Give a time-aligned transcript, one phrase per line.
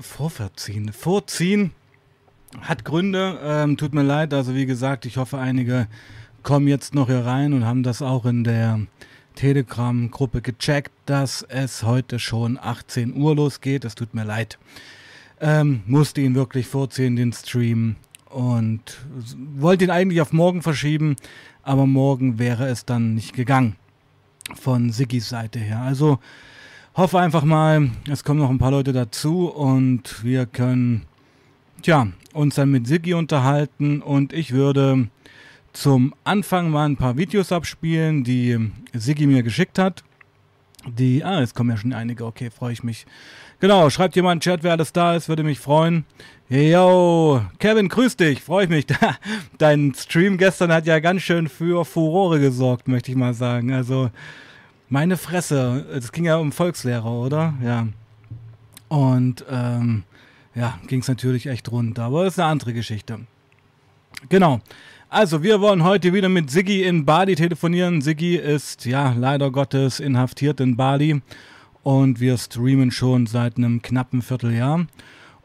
[0.00, 0.92] Vorverziehen.
[0.92, 1.72] Vorziehen
[2.60, 3.38] hat Gründe.
[3.42, 4.34] Ähm, tut mir leid.
[4.34, 5.88] Also wie gesagt, ich hoffe, einige
[6.42, 8.80] kommen jetzt noch hier rein und haben das auch in der
[9.34, 13.84] Telegram-Gruppe gecheckt, dass es heute schon 18 Uhr losgeht.
[13.84, 14.58] Es tut mir leid.
[15.40, 17.96] Ähm, musste ihn wirklich vorziehen, den Stream.
[18.26, 18.98] Und
[19.56, 21.16] wollte ihn eigentlich auf morgen verschieben,
[21.62, 23.76] aber morgen wäre es dann nicht gegangen.
[24.54, 25.80] Von Siggis Seite her.
[25.80, 26.18] Also
[26.94, 31.06] hoffe einfach mal, es kommen noch ein paar Leute dazu und wir können
[31.82, 35.08] tja, uns dann mit Siggi unterhalten und ich würde
[35.72, 40.02] zum Anfang mal ein paar Videos abspielen, die Siggi mir geschickt hat.
[40.86, 43.06] Die, ah, es kommen ja schon einige, okay, freue ich mich.
[43.60, 46.06] Genau, schreibt jemand in Chat, wer alles da ist, würde mich freuen.
[46.48, 48.86] Yo, Kevin, grüß dich, freue ich mich.
[49.58, 53.72] Dein Stream gestern hat ja ganz schön für Furore gesorgt, möchte ich mal sagen.
[53.72, 54.10] Also,
[54.90, 57.54] meine Fresse, es ging ja um Volkslehrer, oder?
[57.64, 57.86] Ja.
[58.88, 60.02] Und, ähm,
[60.54, 63.20] ja, ging es natürlich echt rund, aber das ist eine andere Geschichte.
[64.28, 64.60] Genau.
[65.08, 68.00] Also, wir wollen heute wieder mit Siggi in Bali telefonieren.
[68.00, 71.22] Siggi ist ja leider Gottes inhaftiert in Bali
[71.82, 74.86] und wir streamen schon seit einem knappen Vierteljahr.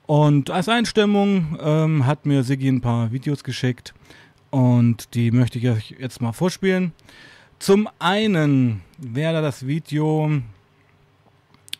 [0.07, 3.93] Und als Einstimmung ähm, hat mir Siggi ein paar Videos geschickt
[4.51, 6.93] und die möchte ich euch jetzt mal vorspielen.
[7.59, 10.41] Zum einen wäre das Video.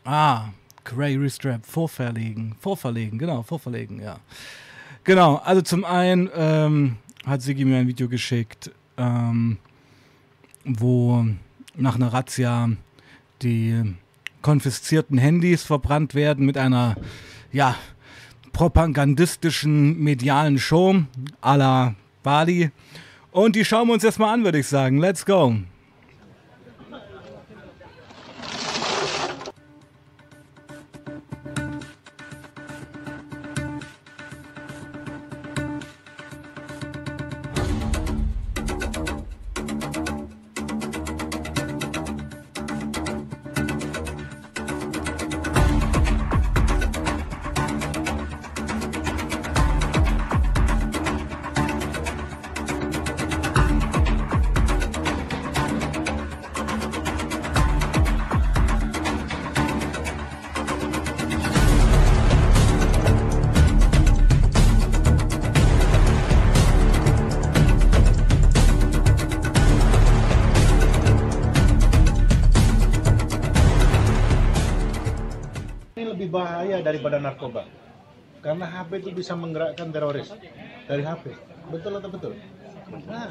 [0.04, 0.50] Ah,
[0.84, 2.56] Gray Restrap, vorverlegen.
[2.59, 4.20] Vorverlegen, genau, vorverlegen, ja.
[5.03, 9.58] Genau, also zum einen ähm, hat Sigi mir ein Video geschickt, ähm,
[10.64, 11.26] wo
[11.76, 12.70] nach einer Razzia
[13.42, 13.96] die
[14.42, 16.96] konfiszierten Handys verbrannt werden mit einer,
[17.52, 17.76] ja,
[18.56, 21.03] propagandistischen medialen Show
[21.42, 22.72] à la Bali.
[23.36, 24.97] Und die schauen wir uns jetzt mal an, würde ich sagen.
[24.97, 25.55] Let's go.
[78.95, 80.31] Itu bisa menggerakkan teroris
[80.88, 81.35] dari HP.
[81.67, 82.33] Betul atau betul?
[83.11, 83.28] Nah,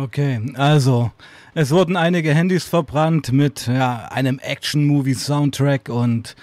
[0.00, 1.12] Okay, also
[1.54, 6.36] es wurden einige Handys verbrannt mit ja, einem Action-Movie-Soundtrack und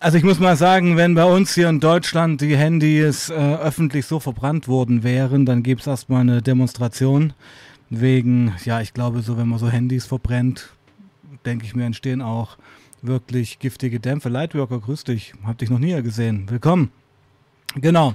[0.00, 4.06] also ich muss mal sagen, wenn bei uns hier in Deutschland die Handys äh, öffentlich
[4.06, 7.32] so verbrannt worden wären, dann gäbe es erstmal eine Demonstration.
[7.90, 10.70] Wegen, ja, ich glaube, so wenn man so Handys verbrennt,
[11.46, 12.58] denke ich mir, entstehen auch
[13.02, 14.28] wirklich giftige Dämpfe.
[14.28, 15.32] Lightworker, grüß dich.
[15.44, 16.46] Hab dich noch nie gesehen.
[16.50, 16.90] Willkommen.
[17.74, 18.14] Genau.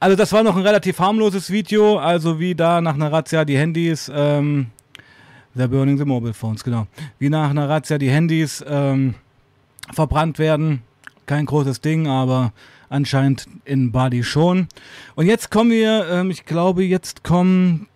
[0.00, 3.58] Also das war noch ein relativ harmloses Video, also wie da nach einer Razzia die
[3.58, 4.68] Handys, ähm,
[5.56, 6.86] They're burning the mobile phones, genau.
[7.18, 9.14] Wie nach einer Razzia die Handys ähm,
[9.92, 10.82] verbrannt werden
[11.28, 12.52] kein großes Ding, aber
[12.88, 14.66] anscheinend in Bali schon.
[15.14, 17.86] Und jetzt kommen wir, ähm, ich glaube, jetzt kommen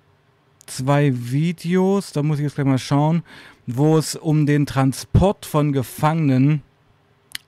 [0.66, 3.24] zwei Videos, da muss ich jetzt gleich mal schauen,
[3.66, 6.62] wo es um den Transport von Gefangenen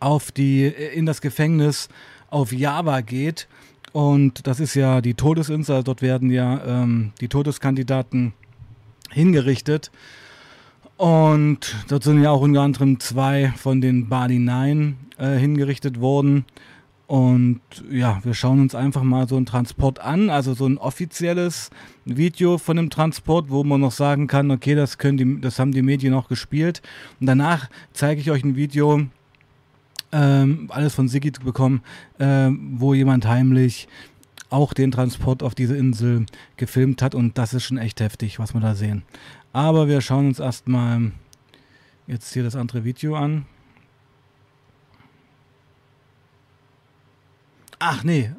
[0.01, 1.89] auf die, äh, in das Gefängnis
[2.31, 3.47] auf Java geht.
[3.93, 8.33] Und das ist ja die Todesinsel, dort werden ja ähm, die Todeskandidaten
[9.11, 9.93] hingerichtet.
[10.97, 16.45] Und dort sind ja auch unter anderem zwei von den Bali 9 äh, hingerichtet worden.
[17.07, 17.61] Und
[17.91, 21.71] ja, wir schauen uns einfach mal so einen Transport an, also so ein offizielles
[22.07, 25.73] Video von dem Transport, wo man noch sagen kann, okay, das können die, das haben
[25.73, 26.81] die Medien auch gespielt.
[27.21, 29.03] Und danach zeige ich euch ein Video,
[30.13, 31.83] ähm, alles von Siggi bekommen,
[32.19, 33.87] äh, wo jemand heimlich
[34.49, 36.27] auch den Transport auf diese Insel
[36.57, 39.03] gefilmt hat und das ist schon echt heftig, was wir da sehen.
[39.55, 41.13] Aber wir schauen uns erstmal
[42.09, 43.47] jetzt hier das andere Video an.
[47.79, 48.33] Ach nee,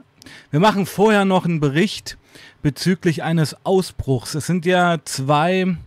[0.52, 2.18] wir machen vorher noch einen Bericht
[2.62, 4.36] bezüglich eines Ausbruchs.
[4.36, 5.78] Es sind ja zwei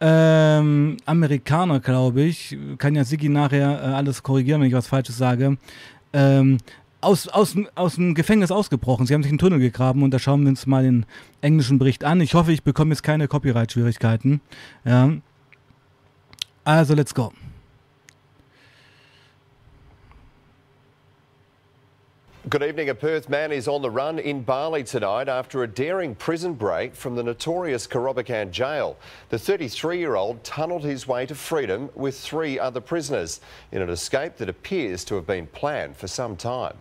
[0.00, 2.56] ähm, Amerikaner, glaube ich.
[2.78, 5.58] Kann ja Sigi nachher äh, alles korrigieren, wenn ich was Falsches sage.
[6.14, 6.56] Ähm,
[7.04, 9.06] aus, aus, aus dem Gefängnis ausgebrochen.
[9.06, 11.06] Sie haben sich einen Tunnel gegraben und da schauen wir uns mal den
[11.40, 12.20] englischen Bericht an.
[12.20, 14.40] Ich hoffe, ich bekomme jetzt keine Copyright-Schwierigkeiten.
[14.84, 15.10] Ja.
[16.64, 17.32] Also, let's go.
[22.50, 22.90] Good evening.
[22.90, 26.94] A Perth man is on the run in Bali tonight after a daring prison break
[26.94, 28.98] from the notorious Korobakan jail.
[29.30, 33.40] The 33 year old tunnelled his way to freedom with three other prisoners
[33.72, 36.76] in an escape that appears to have been planned for some time.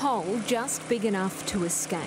[0.00, 2.00] Hole just big enough to escape.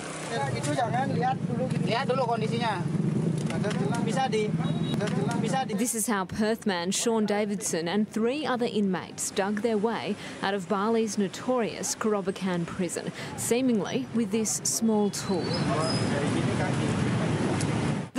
[5.68, 10.54] This is how Perth man Sean Davidson and three other inmates dug their way out
[10.54, 15.44] of Bali's notorious Korobakan prison, seemingly with this small tool.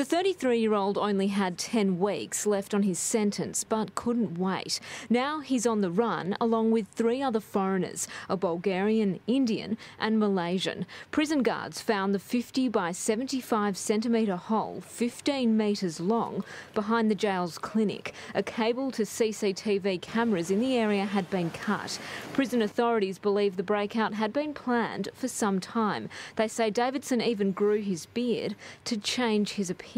[0.05, 4.79] The 33 year old only had 10 weeks left on his sentence but couldn't wait.
[5.09, 10.85] Now he's on the run along with three other foreigners a Bulgarian, Indian, and Malaysian.
[11.09, 16.43] Prison guards found the 50 by 75 centimetre hole, 15 metres long,
[16.75, 18.13] behind the jail's clinic.
[18.35, 21.97] A cable to CCTV cameras in the area had been cut.
[22.31, 26.09] Prison authorities believe the breakout had been planned for some time.
[26.35, 29.94] They say Davidson even grew his beard to change his appearance.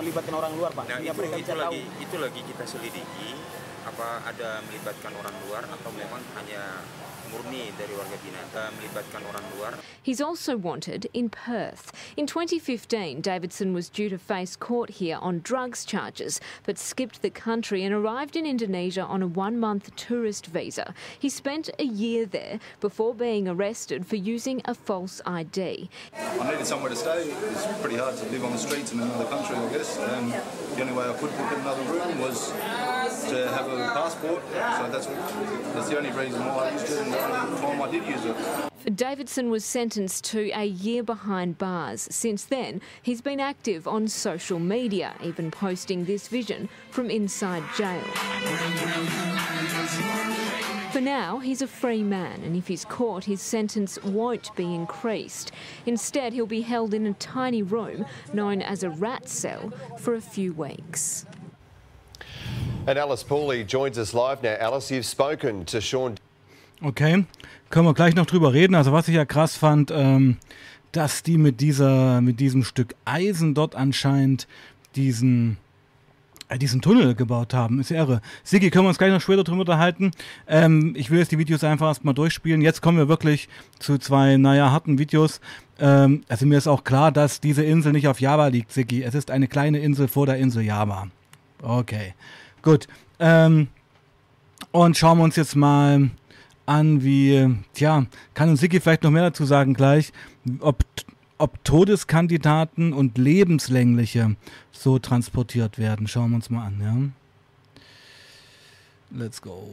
[0.00, 0.84] Melibatkan orang luar, Pak.
[0.88, 1.60] Nah itu mereka itu tahu.
[1.60, 3.30] lagi itu lagi kita selidiki
[3.84, 6.80] apa ada melibatkan orang luar atau memang hanya
[7.38, 9.72] murni dari warga binaan eh, melibatkan orang luar.
[10.02, 11.92] He's also wanted in Perth.
[12.16, 17.30] In 2015, Davidson was due to face court here on drugs charges, but skipped the
[17.30, 20.94] country and arrived in Indonesia on a one month tourist visa.
[21.18, 25.88] He spent a year there before being arrested for using a false ID.
[26.14, 27.22] I needed somewhere to stay.
[27.22, 29.98] It's pretty hard to live on the streets in another country, I guess.
[29.98, 30.30] Um,
[30.74, 32.50] the only way I could book another room was
[33.30, 34.42] to have a passport.
[34.48, 35.06] So that's
[35.74, 38.96] that's the only reason why I used it and I did use it.
[38.96, 42.08] Davidson was sentenced to a year behind bars.
[42.10, 48.02] Since then, he's been active on social media, even posting this vision from inside jail.
[50.90, 55.52] For now, he's a free man, and if he's caught, his sentence won't be increased.
[55.84, 60.20] Instead, he'll be held in a tiny room known as a rat cell for a
[60.20, 61.26] few weeks.
[62.86, 64.56] And Alice Pooley joins us live now.
[64.58, 66.16] Alice, you've spoken to Sean
[66.80, 67.24] Okay,
[67.70, 68.74] können wir gleich noch drüber reden.
[68.74, 70.36] Also was ich ja krass fand, ähm,
[70.92, 74.46] dass die mit dieser, mit diesem Stück Eisen dort anscheinend
[74.94, 75.58] diesen,
[76.48, 77.80] äh, diesen Tunnel gebaut haben.
[77.80, 78.20] Ist irre.
[78.44, 80.12] Sigi, können wir uns gleich noch später drüber unterhalten.
[80.46, 82.62] Ähm, ich will jetzt die Videos einfach erstmal durchspielen.
[82.62, 83.48] Jetzt kommen wir wirklich
[83.80, 85.40] zu zwei, naja, harten Videos.
[85.80, 89.02] Ähm, also mir ist auch klar, dass diese Insel nicht auf Java liegt, Sigi.
[89.02, 91.08] Es ist eine kleine Insel vor der Insel Java.
[91.60, 92.14] Okay,
[92.62, 92.86] gut.
[93.18, 93.66] Ähm,
[94.70, 96.10] und schauen wir uns jetzt mal
[96.68, 100.12] an, wie, tja, kann uns Siki vielleicht noch mehr dazu sagen gleich,
[100.60, 100.84] ob,
[101.38, 104.36] ob Todeskandidaten und lebenslängliche
[104.70, 106.06] so transportiert werden.
[106.06, 106.96] Schauen wir uns mal an, ja.
[109.10, 109.66] Let's go.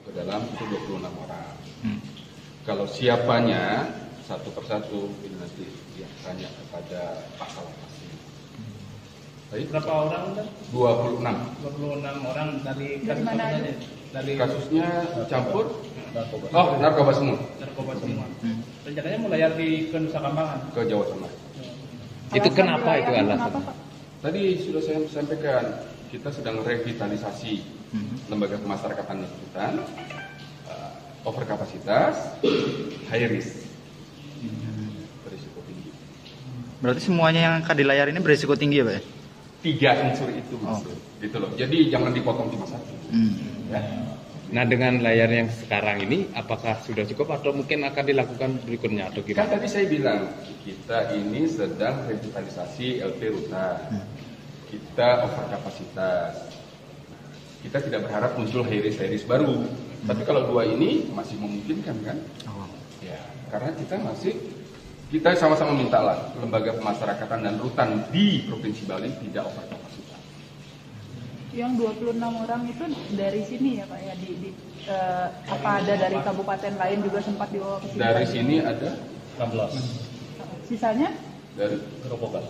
[0.04, 1.54] ke dalam itu 26 orang.
[2.64, 3.88] Kalau siapanya
[4.24, 5.64] satu persatu ini nanti
[5.96, 7.00] dia tanya kepada
[7.36, 8.08] Pak Kalapasi.
[9.48, 10.46] Baik, Berapa orang kan?
[10.72, 11.24] 26.
[11.64, 13.72] 26 orang dari kasus apa saja?
[14.08, 14.88] Dari Kasusnya
[15.28, 15.64] campur
[16.56, 18.24] Oh, narkoba semua narkoba semua.
[18.80, 20.72] Rencananya mau layar di ke Nusa Kambangan.
[20.72, 21.32] ke Jawa Tengah.
[22.32, 23.52] Itu kenapa itu alasan?
[24.18, 25.62] Tadi sudah saya sampaikan
[26.10, 27.62] kita sedang revitalisasi
[28.26, 29.72] lembaga pemasyarakatan dan hutan,
[30.66, 30.90] uh,
[31.22, 32.42] overkapasitas,
[33.08, 33.62] high risk,
[35.22, 35.90] berisiko tinggi.
[36.82, 39.02] Berarti semuanya yang akan dilayar ini berisiko tinggi ya Pak ya?
[39.58, 40.82] Tiga unsur itu, Oh.
[41.18, 41.50] gitu loh.
[41.54, 42.92] Jadi jangan dipotong cuma satu.
[43.70, 43.80] Ya.
[44.48, 49.20] Nah dengan layar yang sekarang ini apakah sudah cukup atau mungkin akan dilakukan berikutnya atau
[49.20, 49.52] Kan gimana?
[49.52, 50.24] tadi saya bilang
[50.64, 53.92] kita ini sedang revitalisasi LP Ruta.
[54.72, 56.32] Kita overkapasitas.
[57.60, 59.68] Kita tidak berharap muncul high risk high risk baru.
[60.08, 62.16] Tapi kalau dua ini masih memungkinkan kan?
[63.04, 63.20] Ya,
[63.52, 64.32] karena kita masih
[65.08, 69.87] kita sama-sama minta lah lembaga pemasyarakatan dan rutan di Provinsi Bali tidak overkapasitas.
[71.58, 72.84] Yang 26 orang itu
[73.18, 74.50] dari sini ya Pak ya di, di
[74.86, 77.98] eh, apa ada dari kabupaten lain juga sempat dibawa ke sini?
[77.98, 78.90] Dari sini ada
[79.42, 80.70] 16.
[80.70, 81.10] Sisanya
[81.58, 82.46] dari Gerobokan.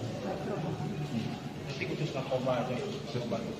[2.48, 2.76] aja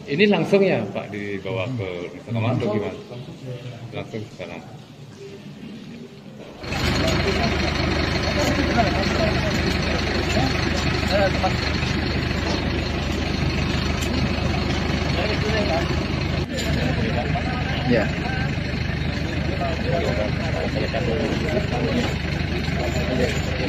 [0.05, 2.99] Ini langsung ya Pak dibawa ke Nusa Kambangan atau gimana?
[3.97, 4.61] Langsung sekarang.
[17.89, 18.07] Yeah.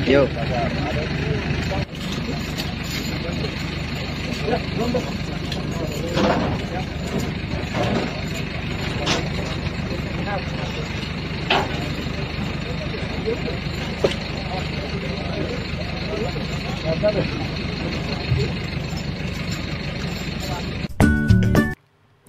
[0.05, 0.27] Yo.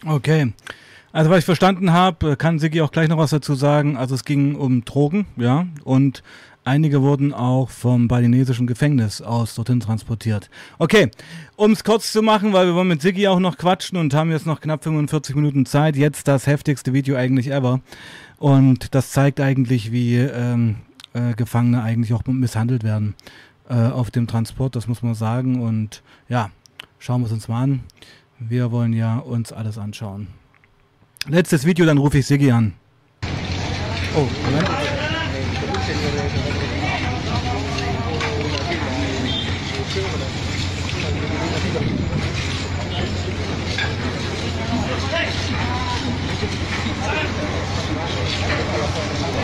[0.06, 0.52] Okay.
[1.12, 3.96] Also was ich verstanden habe, kann Sigi auch gleich noch was dazu sagen.
[3.96, 6.22] Also es ging um Drogen, ja, und
[6.64, 10.50] einige wurden auch vom balinesischen Gefängnis aus dorthin transportiert.
[10.78, 11.10] Okay,
[11.56, 14.30] um es kurz zu machen, weil wir wollen mit Sigi auch noch quatschen und haben
[14.30, 15.96] jetzt noch knapp 45 Minuten Zeit.
[15.96, 17.80] Jetzt das heftigste Video eigentlich ever.
[18.38, 20.76] Und das zeigt eigentlich, wie ähm,
[21.12, 23.14] äh, Gefangene eigentlich auch misshandelt werden
[23.68, 25.60] äh, auf dem Transport, das muss man sagen.
[25.60, 26.50] Und ja,
[27.00, 27.80] schauen wir es uns mal an.
[28.38, 30.28] Wir wollen ja uns alles anschauen.
[31.28, 32.72] Letztes Video, dann rufe ich Sigi an.
[34.16, 34.68] Oh, Moment.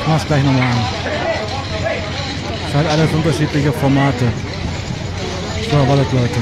[0.01, 0.79] Ich mach's gleich nochmal an.
[2.69, 4.33] Es hat alles unterschiedliche Formate.
[5.71, 6.41] So, wartet Leute.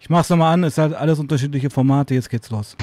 [0.00, 2.76] Ich mach's nochmal an, es hat alles unterschiedliche Formate, jetzt geht's los.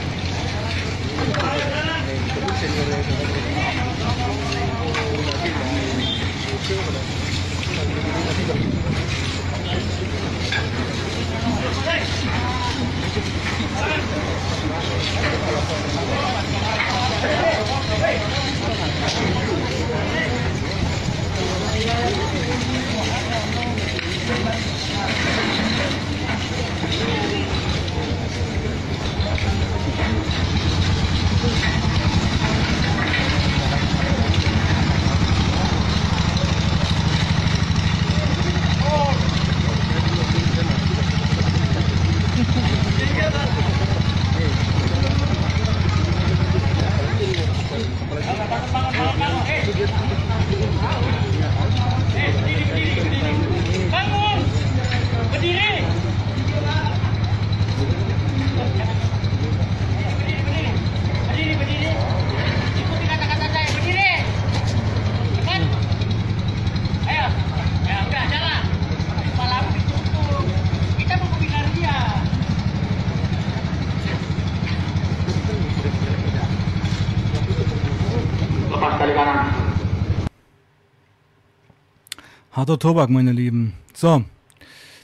[82.64, 83.74] Harter Tobak, meine Lieben.
[83.94, 84.24] So,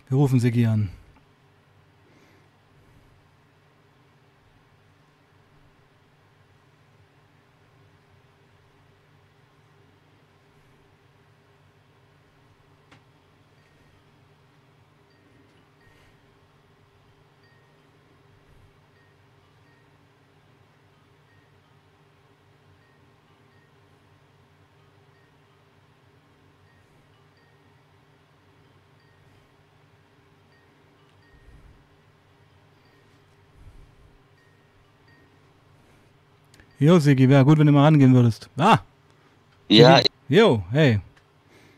[0.07, 0.87] wir rufen Sigi an.
[36.79, 38.49] Jo, Sigi, wäre gut, wenn du mal rangehen würdest.
[38.57, 38.79] Ah!
[39.67, 39.99] Ja.
[40.29, 40.99] Jo, hey.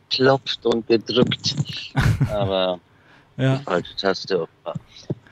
[0.10, 1.56] klopft und gedrückt.
[2.32, 2.80] Aber
[3.38, 3.58] Ja.
[3.58, 4.48] die falsche Taste.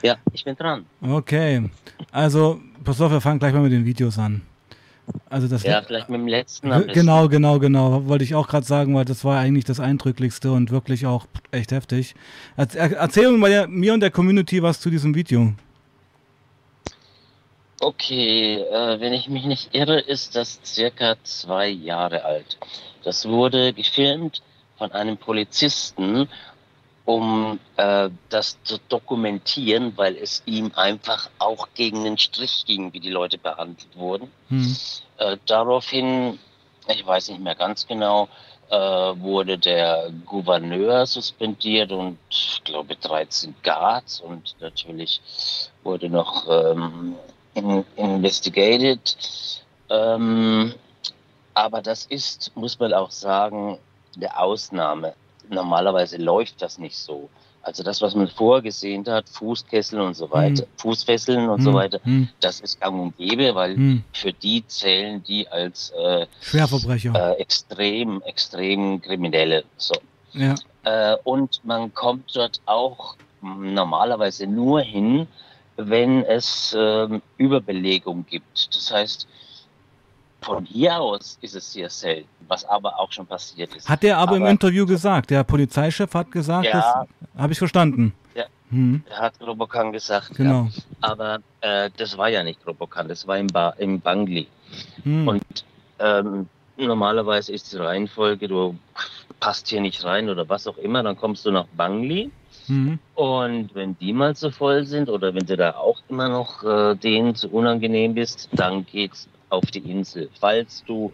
[0.01, 0.85] Ja, ich bin dran.
[1.01, 1.69] Okay.
[2.11, 4.41] Also, pass auf, wir fangen gleich mal mit den Videos an.
[5.29, 6.69] Also das Ja, vielleicht mit dem letzten.
[6.93, 8.05] Genau, genau, genau.
[8.07, 11.71] Wollte ich auch gerade sagen, weil das war eigentlich das Eindrücklichste und wirklich auch echt
[11.71, 12.15] heftig.
[12.57, 15.53] Erz- er- Erzähl mal mir und der Community was zu diesem Video.
[17.81, 22.57] Okay, äh, wenn ich mich nicht irre, ist das circa zwei Jahre alt.
[23.03, 24.41] Das wurde gefilmt
[24.77, 26.27] von einem Polizisten,
[27.05, 33.00] um äh, das zu dokumentieren, weil es ihm einfach auch gegen den Strich ging, wie
[33.00, 34.29] die Leute behandelt wurden.
[34.50, 34.75] Hm.
[35.17, 36.38] Äh, daraufhin,
[36.88, 38.27] ich weiß nicht mehr ganz genau,
[38.69, 45.21] äh, wurde der Gouverneur suspendiert und ich glaube 13 Guards und natürlich
[45.83, 47.15] wurde noch ähm,
[47.53, 49.15] in, investigated.
[49.89, 50.73] Ähm,
[51.53, 53.77] aber das ist, muss man auch sagen,
[54.15, 55.13] eine Ausnahme.
[55.49, 57.27] normalerweise läuft das nicht so.
[57.63, 60.69] Also das, was man vorgesehen hat, Fußkessel und so weiter, Hm.
[60.77, 62.29] Fußfesseln und so Hm, weiter, hm.
[62.39, 64.03] das ist gang und gäbe, weil Hm.
[64.13, 67.13] für die zählen die als äh, Schwerverbrecher.
[67.15, 69.63] äh, extrem, extrem Kriminelle.
[69.77, 69.95] So.
[70.33, 70.55] Ja.
[70.83, 75.27] Äh, und man kommt dort auch normalerweise nur hin,
[75.88, 78.75] wenn es ähm, Überbelegung gibt.
[78.75, 79.27] Das heißt,
[80.41, 83.89] von hier aus ist es sehr selten, was aber auch schon passiert ist.
[83.89, 87.05] Hat er aber, im Interview gesagt, der Polizeichef hat gesagt, Ja.
[87.36, 88.13] das habe ich verstanden.
[88.36, 89.03] Ja, Hm.
[89.09, 90.36] er hat Robokan gesagt.
[90.36, 90.63] Genau.
[90.63, 90.81] Ja.
[91.01, 94.48] Aber äh, das war ja nicht Robokan, das war im, ba im Bangli.
[95.03, 95.27] Hm.
[95.27, 95.65] Und
[96.00, 98.77] ähm, normalerweise ist die Reihenfolge, du
[99.39, 102.31] passt hier nicht rein oder was auch immer, dann kommst du nach Bangli.
[102.69, 102.99] Hm.
[103.15, 106.95] Und wenn die mal zu voll sind oder wenn du da auch immer noch äh,
[106.95, 110.29] denen zu unangenehm bist, dann geht's auf die Insel.
[110.39, 111.11] Falls du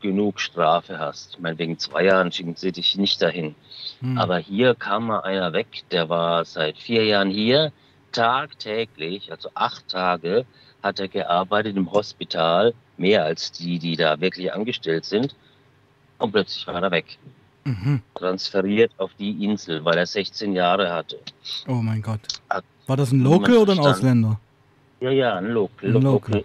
[0.00, 1.34] genug Strafe hast.
[1.34, 3.54] Ich meine, wegen zwei Jahren schicken sie dich nicht dahin.
[4.00, 4.18] Hm.
[4.18, 7.72] Aber hier kam mal einer weg, der war seit vier Jahren hier,
[8.12, 10.44] tagtäglich, also acht Tage,
[10.82, 15.34] hat er gearbeitet im Hospital, mehr als die, die da wirklich angestellt sind.
[16.18, 17.18] Und plötzlich war er weg.
[17.64, 18.02] Mhm.
[18.14, 21.18] Transferiert auf die Insel, weil er 16 Jahre hatte.
[21.66, 22.20] Oh mein Gott.
[22.86, 23.78] War das ein Local oder ein.
[23.78, 24.38] Ausländer?
[25.00, 25.88] Ja, ja, ein Local.
[25.96, 26.34] Ein Local.
[26.36, 26.44] Local.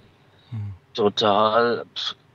[0.94, 1.86] Total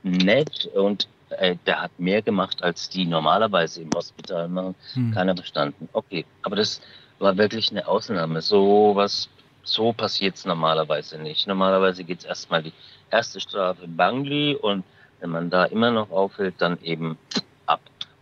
[0.03, 4.75] nett und äh, der hat mehr gemacht, als die normalerweise im Hospital machen.
[4.95, 5.13] Hm.
[5.13, 5.89] Keiner verstanden.
[5.93, 6.81] Okay, aber das
[7.19, 8.43] war wirklich eine Ausnahme.
[8.43, 9.29] So was,
[9.63, 11.47] so passiert's normalerweise nicht.
[11.47, 12.73] Normalerweise geht's erstmal die
[13.11, 14.85] erste Strafe in Bangli und
[15.21, 17.17] wenn man da immer noch aufhält, dann eben.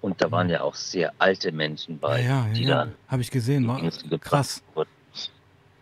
[0.02, 2.75] Und da waren ja auch sehr alte Menschen Ja, bei, ja, die ja.
[2.85, 3.66] dann Habe ich gesehen.
[3.68, 3.80] War
[4.21, 4.62] krass.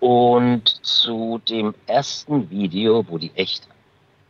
[0.00, 3.66] und zu dem ersten Video, wo die echt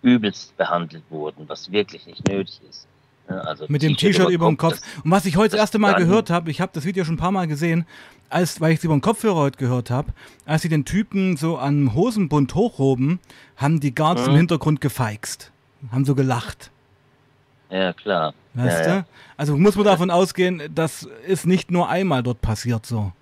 [0.03, 2.87] übelst behandelt wurden, was wirklich nicht nötig ist.
[3.29, 4.81] Ja, Also Mit dem T-Shirt über dem Kopf.
[4.81, 7.15] das- Und was ich heute das erste Mal gehört habe, ich habe das Video schon
[7.15, 7.87] ein paar Mal gesehen,
[8.29, 10.13] als, weil ich es über den Kopfhörer heute gehört habe,
[10.47, 13.21] als sie den Typen so am Hosenbund hochhoben,
[13.57, 14.37] haben die Guards im Mhm.
[14.39, 15.53] Hintergrund gefeixt.
[15.93, 16.71] Haben so gelacht.
[17.71, 18.35] Ja, klar.
[18.55, 19.07] Weißt ja, du?
[19.37, 23.13] Also muss man davon ausgehen, das ist nicht nur einmal dort passiert so.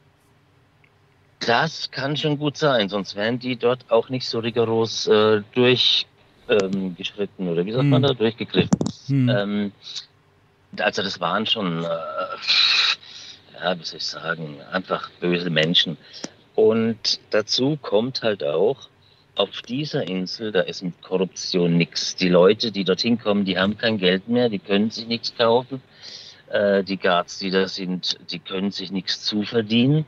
[1.41, 7.47] Das kann schon gut sein, sonst wären die dort auch nicht so rigoros äh, durchgeschritten
[7.47, 8.09] ähm, oder wie sagt man Hm.
[8.09, 8.71] da, durchgegriffen.
[9.07, 9.29] Hm.
[9.29, 9.73] Ähm,
[10.79, 11.89] also das waren schon, äh,
[13.63, 15.97] ja, wie soll ich sagen, einfach böse Menschen.
[16.55, 18.89] Und dazu kommt halt auch,
[19.38, 22.16] auf dieser Insel, da ist mit Korruption nichts.
[22.16, 25.81] Die Leute, die dorthin kommen, die haben kein Geld mehr, die können sich nichts kaufen.
[26.51, 30.07] Äh, die Guards, die da sind, die können sich nichts zuverdienen.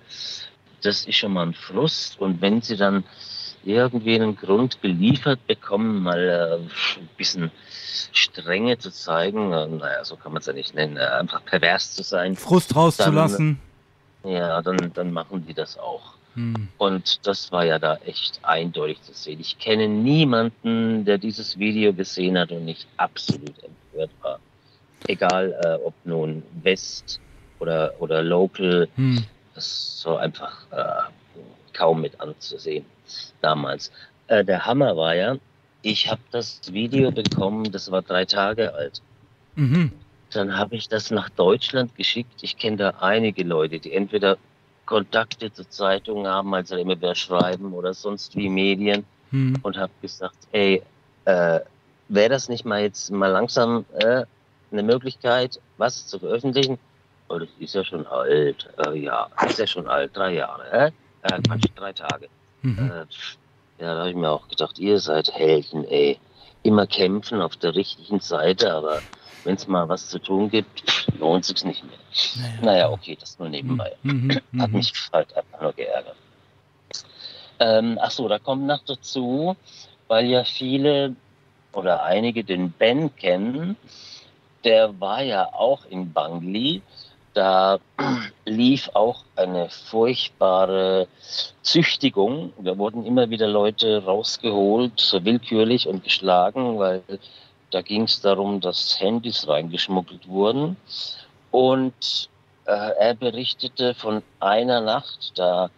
[0.83, 2.21] Das ist schon mal ein Frust.
[2.21, 3.05] Und wenn sie dann
[3.65, 7.51] irgendwie einen Grund geliefert bekommen, mal äh, ein bisschen
[8.13, 11.95] Strenge zu zeigen, äh, naja, so kann man es ja nicht nennen, äh, einfach pervers
[11.95, 12.37] zu sein.
[12.37, 13.61] Frust rauszulassen.
[14.23, 16.15] Dann, ja, dann, dann machen die das auch.
[16.35, 16.69] Hm.
[16.79, 19.41] Und das war ja da echt eindeutig zu sehen.
[19.41, 24.39] Ich kenne niemanden, der dieses Video gesehen hat und nicht absolut empört war.
[25.09, 27.21] Egal, äh, ob nun West
[27.59, 29.25] oder, oder Local, Hm.
[29.55, 31.11] das ist so einfach äh,
[31.73, 32.85] kaum mit anzusehen
[33.41, 33.91] damals.
[34.29, 35.37] Äh, der Hammer war ja,
[35.83, 39.01] ich habe das Video bekommen, das war drei Tage alt.
[39.57, 39.93] Mhm.
[40.31, 42.43] Dann habe ich das nach Deutschland geschickt.
[42.43, 44.37] Ich kenne da einige Leute, die entweder
[44.91, 49.55] Kontakte zu Zeitungen haben, also immer wieder schreiben oder sonst wie Medien Hm.
[49.63, 50.83] und habe gesagt, ey,
[51.25, 51.61] äh,
[52.09, 54.25] wäre das nicht mal jetzt mal langsam äh,
[54.73, 56.79] eine Möglichkeit, was zu veröffentlichen?
[57.29, 58.69] Oh, das ist ja schon alt.
[58.85, 60.69] Äh, ja, ist ja schon alt, drei Jahre.
[60.73, 60.91] Äh?
[61.23, 62.27] Äh, Quatsch, drei Tage.
[62.63, 62.91] Mhm.
[62.91, 66.19] Äh, ja, da habe ich mir auch gedacht, ihr seid Helden, ey.
[66.65, 69.01] Immer kämpfen auf der richtigen Seite, aber
[69.45, 71.99] wenn es mal was zu tun gibt, lohnt sich's nicht mehr.
[72.63, 73.93] Naja, okay, das nur nebenbei.
[74.03, 74.41] Mhm.
[74.59, 74.77] Hat Mhm.
[74.77, 76.17] mich halt einfach nur geärgert.
[77.59, 79.57] Ähm, ach so, da kommt noch dazu,
[80.09, 81.15] weil ja viele
[81.73, 83.77] oder einige den Ben kennen,
[84.65, 86.83] der war ja auch in Bangli.
[87.35, 87.79] Da
[88.45, 91.07] lief auch eine furchtbare
[91.63, 92.53] Züchtigung.
[92.59, 97.03] Da wurden immer wieder Leute rausgeholt, so willkürlich und geschlagen, weil
[97.71, 100.77] da ging es darum, dass Handys reingeschmuggelt wurden.
[101.51, 102.29] Und
[102.67, 105.71] äh, er berichtete von einer Nacht, da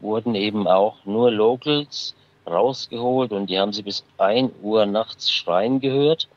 [0.00, 2.14] wurden eben auch nur Locals
[2.46, 6.28] rausgeholt und die haben sie bis 1 Uhr nachts schreien gehört.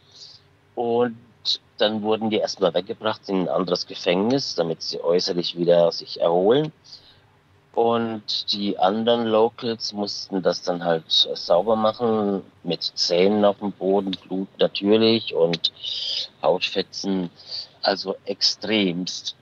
[0.76, 1.18] Und
[1.78, 6.72] dann wurden die erstmal weggebracht in ein anderes Gefängnis, damit sie äußerlich wieder sich erholen.
[7.74, 14.12] Und die anderen Locals mussten das dann halt sauber machen mit Zähnen auf dem Boden,
[14.12, 15.72] Blut natürlich und
[16.44, 17.32] Hautfetzen,
[17.82, 19.36] also extremst.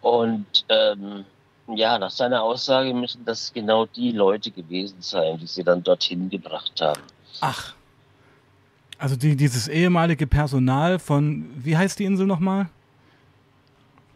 [0.00, 1.24] Und ähm,
[1.68, 6.28] ja, nach seiner Aussage müssen das genau die Leute gewesen sein, die sie dann dorthin
[6.28, 7.02] gebracht haben.
[7.40, 7.74] Ach.
[8.98, 12.68] Also die, dieses ehemalige Personal von, wie heißt die Insel nochmal?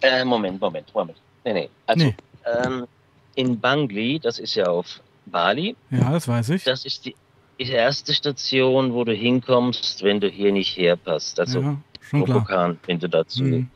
[0.00, 1.18] Äh, Moment, Moment, Moment.
[1.44, 1.70] Nee, nee.
[1.87, 2.16] Also Nee.
[2.46, 2.87] Ähm,
[3.35, 6.64] in Bangli, das ist ja auf Bali, Ja, das weiß ich.
[6.64, 7.16] das ist die,
[7.59, 11.40] erste Station, wo du hinkommst, wenn du hier nicht herpasst.
[11.40, 11.76] Also Ja,
[12.87, 13.70] wenn du dazu Mhm.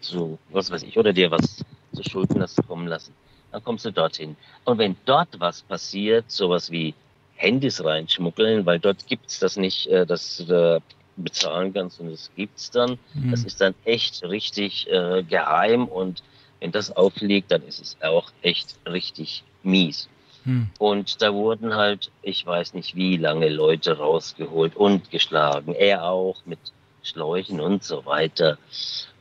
[0.00, 3.14] zu, was weiß ich, oder dir was zu Schulden hast kommen lassen.
[3.52, 4.36] Dann kommst du dorthin.
[4.64, 6.94] Und wenn dort was passiert, sowas wie
[7.36, 10.78] Handys reinschmuggeln, weil dort gibt's das nicht, äh, dass du da
[11.16, 12.98] bezahlen kannst und das gibt's dann.
[13.14, 13.30] Mhm.
[13.30, 16.22] Das ist dann echt richtig äh, geheim und
[16.62, 20.08] wenn das aufliegt, dann ist es auch echt richtig mies.
[20.44, 20.68] Hm.
[20.78, 25.74] Und da wurden halt, ich weiß nicht wie lange Leute rausgeholt und geschlagen.
[25.74, 26.60] Er auch mit
[27.02, 28.58] Schläuchen und so weiter.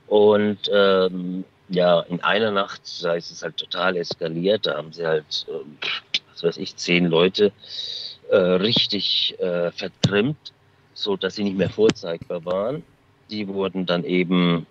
[0.07, 4.67] Und ähm, ja, in einer Nacht, da ist es halt total eskaliert.
[4.67, 5.77] Da haben sie halt, ähm,
[6.31, 7.51] was weiß ich, zehn Leute
[8.29, 10.53] äh, richtig äh, vertrimmt,
[10.93, 12.83] so dass sie nicht mehr vorzeigbar waren.
[13.31, 14.67] Die wurden dann eben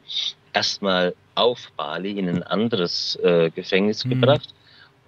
[0.53, 4.11] erstmal auf Bali in ein anderes äh, Gefängnis Mhm.
[4.11, 4.55] gebracht.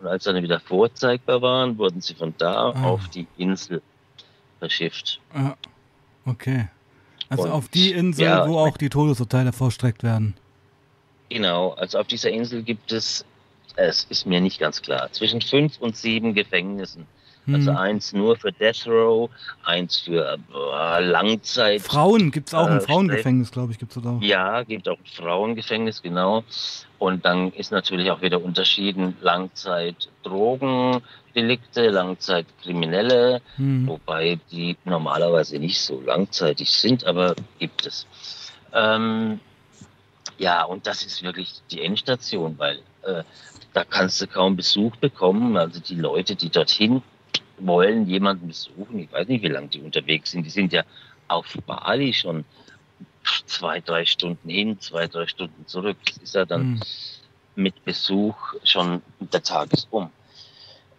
[0.01, 2.85] Und als sie dann wieder vorzeigbar waren, wurden sie von da Ah.
[2.85, 3.81] auf die Insel
[4.59, 5.21] verschifft.
[5.35, 5.57] Ja.
[6.27, 6.69] Okay.
[7.29, 10.35] Also Und, auf die Insel, ja, wo auch die Todesurteile vorstreckt werden.
[11.29, 13.25] Genau, also auf dieser Insel gibt es,
[13.77, 17.07] es ist mir nicht ganz klar, zwischen fünf und sieben Gefängnissen.
[17.47, 17.77] Also Hm.
[17.77, 19.29] eins nur für Death Row,
[19.65, 21.83] eins für äh, Langzeit.
[21.83, 24.23] Frauen gibt es auch ein äh, Frauengefängnis, glaube ich, gibt es da auch.
[24.23, 26.45] Ja, gibt auch ein Frauengefängnis, genau.
[26.99, 33.89] Und dann ist natürlich auch wieder unterschieden Langzeit Drogendelikte, Langzeit Kriminelle, Hm.
[33.89, 38.07] wobei die normalerweise nicht so langzeitig sind, aber gibt es.
[38.73, 39.41] Ähm,
[40.39, 43.23] ja, und das ist wirklich die Endstation, weil äh,
[43.73, 45.57] da kannst du kaum Besuch bekommen.
[45.57, 47.03] Also die Leute, die dorthin
[47.67, 50.83] wollen, jemanden besuchen, ich weiß nicht, wie lange die unterwegs sind, die sind ja
[51.29, 52.45] auf Bali schon
[53.47, 55.97] zwei, drei Stunden hin, zwei, drei Stunden zurück.
[56.07, 56.81] Das ist ja dann Hm.
[57.55, 60.11] mit Besuch schon der Tag ist um.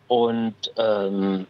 [0.08, 1.47] Und ähm,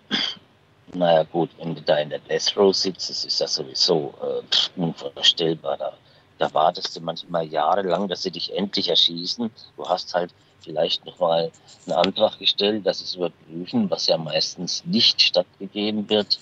[0.93, 4.80] naja gut, wenn du da in der Death Row sitzt, das ist das sowieso äh,
[4.80, 5.78] unvorstellbar.
[5.78, 5.93] Da,
[6.38, 9.52] da wartest du manchmal jahrelang, dass sie dich endlich erschießen.
[9.78, 11.52] Du hast halt vielleicht nochmal
[11.86, 16.39] einen Antrag gestellt, dass sie es überprüfen, was ja meistens nicht stattgegeben wird.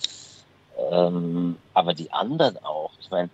[0.92, 3.30] Ähm, aber die anderen auch, ich meine,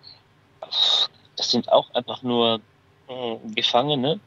[1.36, 2.60] das sind auch einfach nur
[3.08, 4.20] äh, Gefangene,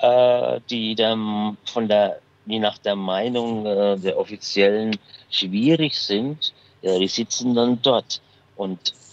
[0.00, 4.98] äh, die dann von der, je nach der Meinung äh, der Offiziellen
[5.30, 8.20] schwierig sind, ja, die sitzen dann dort.
[8.56, 9.03] Und äh,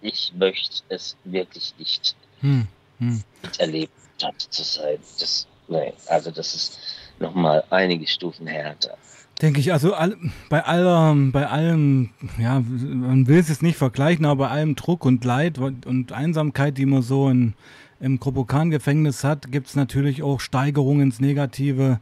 [0.00, 2.66] ich möchte es wirklich nicht Hm.
[2.98, 3.22] Hm.
[3.42, 4.98] miterlebt hat zu sein.
[5.18, 6.78] Das, nee, also das ist
[7.18, 8.96] nochmal einige Stufen härter.
[9.42, 10.16] Denke ich, also all,
[10.48, 15.04] bei aller, bei allem, ja, man will es jetzt nicht vergleichen, aber bei allem Druck
[15.04, 17.52] und Leid und Einsamkeit, die man so in,
[18.00, 22.00] im Kropokan-Gefängnis hat, gibt es natürlich auch Steigerungen ins Negative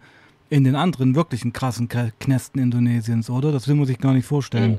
[0.49, 3.51] in den anderen wirklichen krassen Knästen Indonesiens, oder?
[3.51, 4.79] Das will man sich gar nicht vorstellen.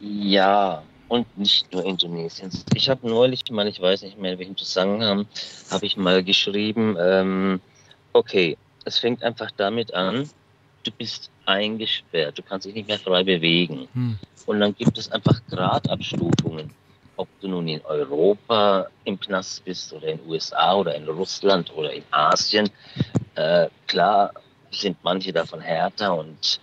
[0.00, 2.64] Ja, und nicht nur Indonesiens.
[2.74, 5.26] Ich habe neulich mal, ich weiß nicht mehr, in welchem Zusammenhang,
[5.70, 7.60] habe ich mal geschrieben, ähm,
[8.12, 10.30] okay, es fängt einfach damit an,
[10.84, 13.88] du bist eingesperrt, du kannst dich nicht mehr frei bewegen.
[13.92, 14.18] Hm.
[14.46, 16.72] Und dann gibt es einfach Gradabstufungen.
[17.16, 21.74] Ob du nun in Europa im Knast bist oder in den USA oder in Russland
[21.74, 22.70] oder in Asien.
[23.34, 24.32] Äh, klar
[24.70, 26.60] sind manche davon härter und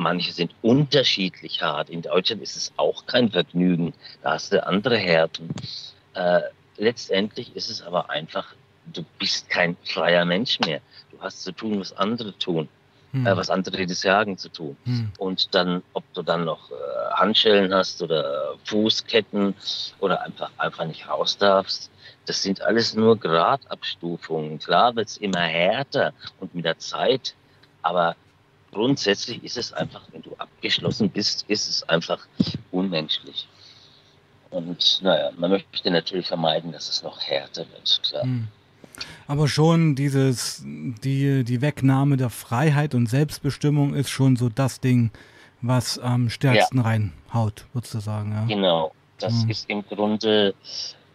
[0.00, 1.90] manche sind unterschiedlich hart.
[1.90, 3.92] In Deutschland ist es auch kein Vergnügen.
[4.22, 5.50] Da hast du andere Härten.
[6.14, 6.40] Äh,
[6.76, 8.54] letztendlich ist es aber einfach,
[8.92, 10.80] du bist kein freier Mensch mehr.
[11.10, 12.68] Du hast zu tun, was andere tun.
[13.12, 13.26] Hm.
[13.26, 14.76] Äh, was andere dir sagen zu tun.
[14.84, 15.12] Hm.
[15.18, 16.74] Und dann, ob du dann noch äh,
[17.14, 19.54] Handschellen hast oder Fußketten
[19.98, 21.90] oder einfach, einfach nicht raus darfst,
[22.26, 24.60] das sind alles nur Gradabstufungen.
[24.60, 27.34] Klar wird es immer härter und mit der Zeit,
[27.82, 28.14] aber
[28.72, 32.26] grundsätzlich ist es einfach, wenn du abgeschlossen bist, ist es einfach
[32.70, 33.48] unmenschlich.
[34.50, 38.22] Und naja, man möchte natürlich vermeiden, dass es noch härter wird, klar.
[38.22, 38.48] Hm.
[39.26, 45.10] Aber schon dieses, die, die Wegnahme der Freiheit und Selbstbestimmung ist schon so das Ding,
[45.62, 48.44] was am stärksten reinhaut, würdest du sagen, ja?
[48.46, 49.50] Genau, das Hm.
[49.50, 50.54] ist im Grunde,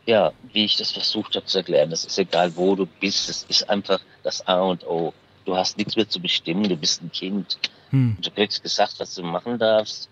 [0.05, 3.43] ja, wie ich das versucht habe zu erklären, das ist egal, wo du bist, es
[3.49, 5.13] ist einfach das A und O.
[5.45, 7.57] Du hast nichts mehr zu bestimmen, du bist ein Kind.
[7.91, 8.17] Hm.
[8.19, 10.09] Du kriegst gesagt, was du machen darfst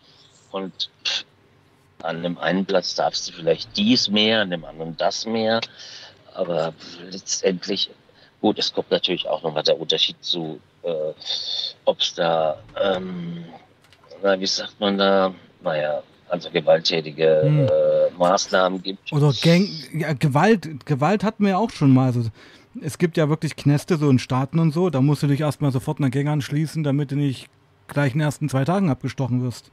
[0.51, 1.25] und pff,
[2.03, 5.61] an dem einen Platz darfst du vielleicht dies mehr, an dem anderen das mehr,
[6.33, 6.73] aber
[7.09, 7.89] letztendlich
[8.43, 11.13] Gut, es kommt natürlich auch nochmal der Unterschied zu, äh,
[11.85, 13.45] ob es da, ähm,
[14.21, 17.67] na, wie sagt man da, naja, also gewalttätige Hm.
[17.67, 19.13] äh, Maßnahmen gibt.
[19.13, 22.07] Oder Gang, ja, Gewalt, Gewalt hatten wir ja auch schon mal.
[22.07, 22.25] Also,
[22.81, 25.71] es gibt ja wirklich Kneste so in Staaten und so, da musst du dich erstmal
[25.71, 27.47] sofort einer Gang anschließen, damit du nicht
[27.87, 29.71] gleich in den ersten zwei Tagen abgestochen wirst.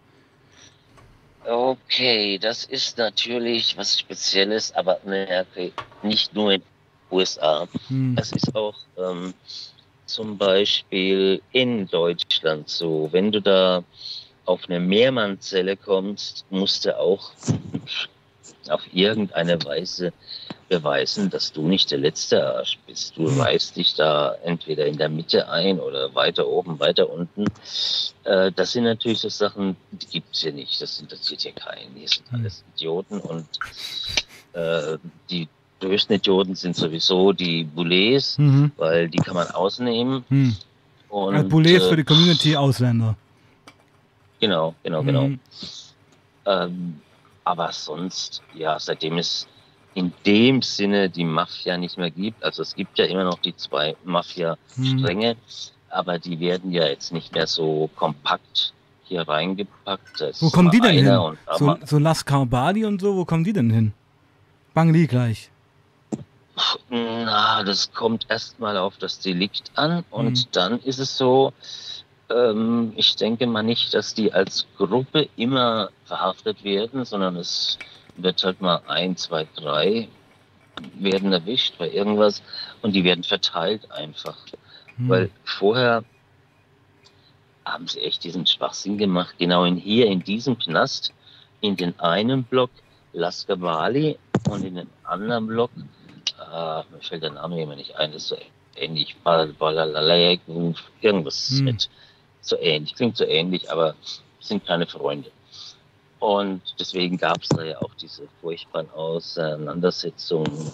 [1.47, 6.67] Okay, das ist natürlich was Spezielles, aber ne, okay, nicht nur in den
[7.11, 7.67] USA.
[7.89, 8.17] Hm.
[8.19, 9.33] Es ist auch ähm,
[10.05, 13.83] zum Beispiel in Deutschland so, wenn du da
[14.45, 17.33] auf eine Mehrmannzelle kommst, musst du auch
[18.69, 20.13] auf irgendeine Weise
[20.71, 23.17] beweisen, dass du nicht der letzte Arsch bist.
[23.17, 27.45] Du reißt dich da entweder in der Mitte ein oder weiter oben, weiter unten.
[28.25, 30.81] Äh, das sind natürlich so Sachen, die gibt es hier nicht.
[30.81, 31.95] Das interessiert hier keinen.
[31.97, 33.47] Hier sind alles Idioten und
[34.53, 34.97] äh,
[35.29, 35.49] die
[35.81, 38.71] größten Idioten sind sowieso die Boulets, Mhm.
[38.77, 40.25] weil die kann man ausnehmen.
[40.29, 40.57] Hm.
[41.09, 43.17] Und, Als Boulets äh, für die Community Ausländer.
[44.39, 45.27] Genau, genau, genau.
[45.29, 45.41] Mhm.
[46.47, 47.01] Ähm,
[47.43, 49.49] aber sonst, ja, seitdem es
[49.95, 53.57] in dem Sinne die Mafia nicht mehr gibt, also es gibt ja immer noch die
[53.57, 55.37] zwei Mafia-Stränge,
[55.89, 58.73] aber die werden ja jetzt nicht mehr so kompakt
[59.05, 60.21] hier reingepackt.
[60.21, 61.19] Ist Wo kommen die denn hin?
[61.57, 63.93] So, so Las Carbali und so, wo kommen die denn hin?
[64.75, 65.51] Bangli gleich.
[66.91, 70.47] na, das kommt erstmal auf das Delikt an und Mhm.
[70.53, 71.53] dann ist es so,
[72.29, 77.79] ähm, ich denke mal nicht, dass die als Gruppe immer verhaftet werden, sondern es
[78.17, 80.09] wird halt mal ein, zwei, drei
[80.95, 82.43] werden erwischt bei irgendwas
[82.83, 84.37] und die werden verteilt einfach.
[84.97, 85.09] Hm.
[85.09, 86.05] Weil vorher
[87.65, 91.13] haben sie echt diesen Schwachsinn gemacht, genau in hier in diesem Knast,
[91.61, 92.71] in den einen Block
[93.13, 94.19] Laskavali
[94.49, 98.29] und in den anderen Block, äh, mir fällt der Name immer nicht ein, das ist
[98.29, 98.37] so
[98.77, 99.17] ähnlich,
[101.03, 101.65] irgendwas Hm.
[101.65, 101.91] mit
[102.41, 103.95] so ähnlich, klingt so ähnlich, aber
[104.41, 105.31] sind keine Freunde.
[106.21, 110.71] Und deswegen gab es da ja auch diese furchtbaren Auseinandersetzungen.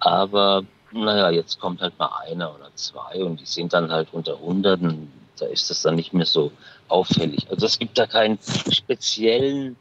[0.00, 4.40] Aber naja, jetzt kommt halt mal einer oder zwei und die sind dann halt unter
[4.40, 5.12] Hunderten.
[5.38, 6.52] Da ist das dann nicht mehr so
[6.88, 7.46] auffällig.
[7.50, 8.38] Also es gibt da keinen
[8.70, 9.76] speziellen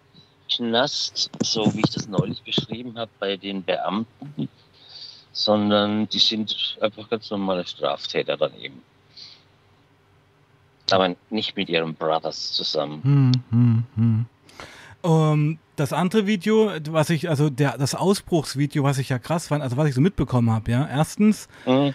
[0.50, 4.50] Knast, so wie ich das neulich beschrieben habe bei den Beamten,
[5.32, 8.82] sondern die sind einfach ganz normale Straftäter dann eben.
[10.92, 13.02] Aber nicht mit ihren Brothers zusammen.
[13.04, 14.26] Hm, hm, hm.
[15.06, 19.62] Ähm, das andere Video, was ich, also der, das Ausbruchsvideo, was ich ja krass fand,
[19.62, 20.88] also was ich so mitbekommen habe, ja.
[20.88, 21.94] Erstens, Mhm.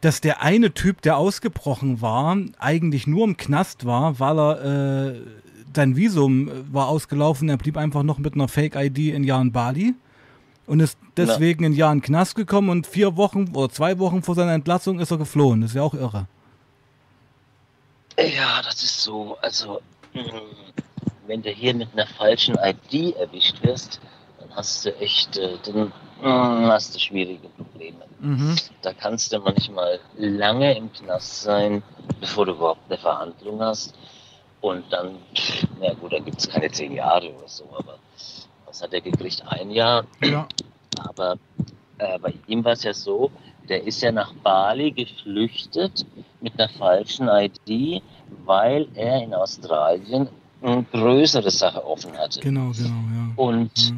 [0.00, 4.64] dass der eine Typ, der ausgebrochen war, eigentlich nur im Knast war, weil er
[5.14, 5.20] äh,
[5.74, 9.94] sein Visum äh, war ausgelaufen, er blieb einfach noch mit einer Fake-ID in Jahren Bali
[10.66, 14.52] und ist deswegen in Jahren Knast gekommen und vier Wochen oder zwei Wochen vor seiner
[14.52, 15.60] Entlassung ist er geflohen.
[15.62, 16.26] Das ist ja auch irre.
[18.18, 19.36] Ja, das ist so.
[19.42, 19.80] Also,
[20.14, 20.22] mh,
[21.28, 24.00] wenn du hier mit einer falschen ID erwischt wirst,
[24.40, 28.04] dann hast du echt, äh, dann mh, hast du schwierige Probleme.
[28.20, 28.56] Mhm.
[28.82, 31.82] Da kannst du manchmal lange im Knast sein,
[32.20, 33.94] bevor du überhaupt eine Verhandlung hast.
[34.60, 35.16] Und dann,
[35.80, 37.98] na gut, da gibt es keine zehn Jahre oder so, aber
[38.66, 39.42] was hat er gekriegt?
[39.46, 40.04] Ein Jahr.
[40.24, 40.48] Ja.
[40.98, 41.36] Aber
[41.98, 43.30] äh, bei ihm war es ja so,
[43.68, 46.06] der ist ja nach Bali geflüchtet
[46.40, 48.02] mit einer falschen ID,
[48.44, 50.28] weil er in Australien
[50.62, 52.40] größere Sache offen hatte.
[52.40, 53.32] Genau, genau, ja.
[53.36, 53.94] Und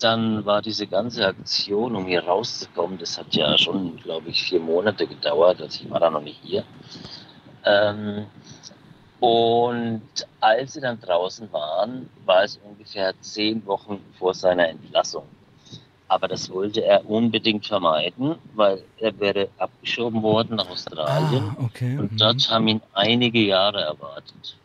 [0.00, 4.60] dann war diese ganze Aktion, um hier rauszukommen, das hat ja schon, glaube ich, vier
[4.60, 5.60] Monate gedauert.
[5.60, 6.64] Also ich war da noch nicht hier.
[7.64, 8.26] Ähm,
[9.20, 10.02] und
[10.40, 15.24] als sie dann draußen waren, war es ungefähr zehn Wochen vor seiner Entlassung.
[16.06, 21.56] Aber das wollte er unbedingt vermeiden, weil er wäre abgeschoben worden nach Australien.
[21.58, 21.98] Ah, okay.
[21.98, 22.16] Und mhm.
[22.16, 24.56] dort haben ihn einige Jahre erwartet.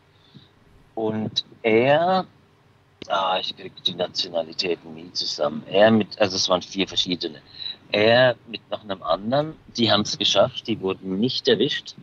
[0.95, 2.25] Und er,
[3.07, 5.63] ah, ich kriege die Nationalitäten nie zusammen.
[5.67, 7.41] Er mit, also es waren vier verschiedene.
[7.91, 11.95] Er mit noch einem anderen, die haben es geschafft, die wurden nicht erwischt.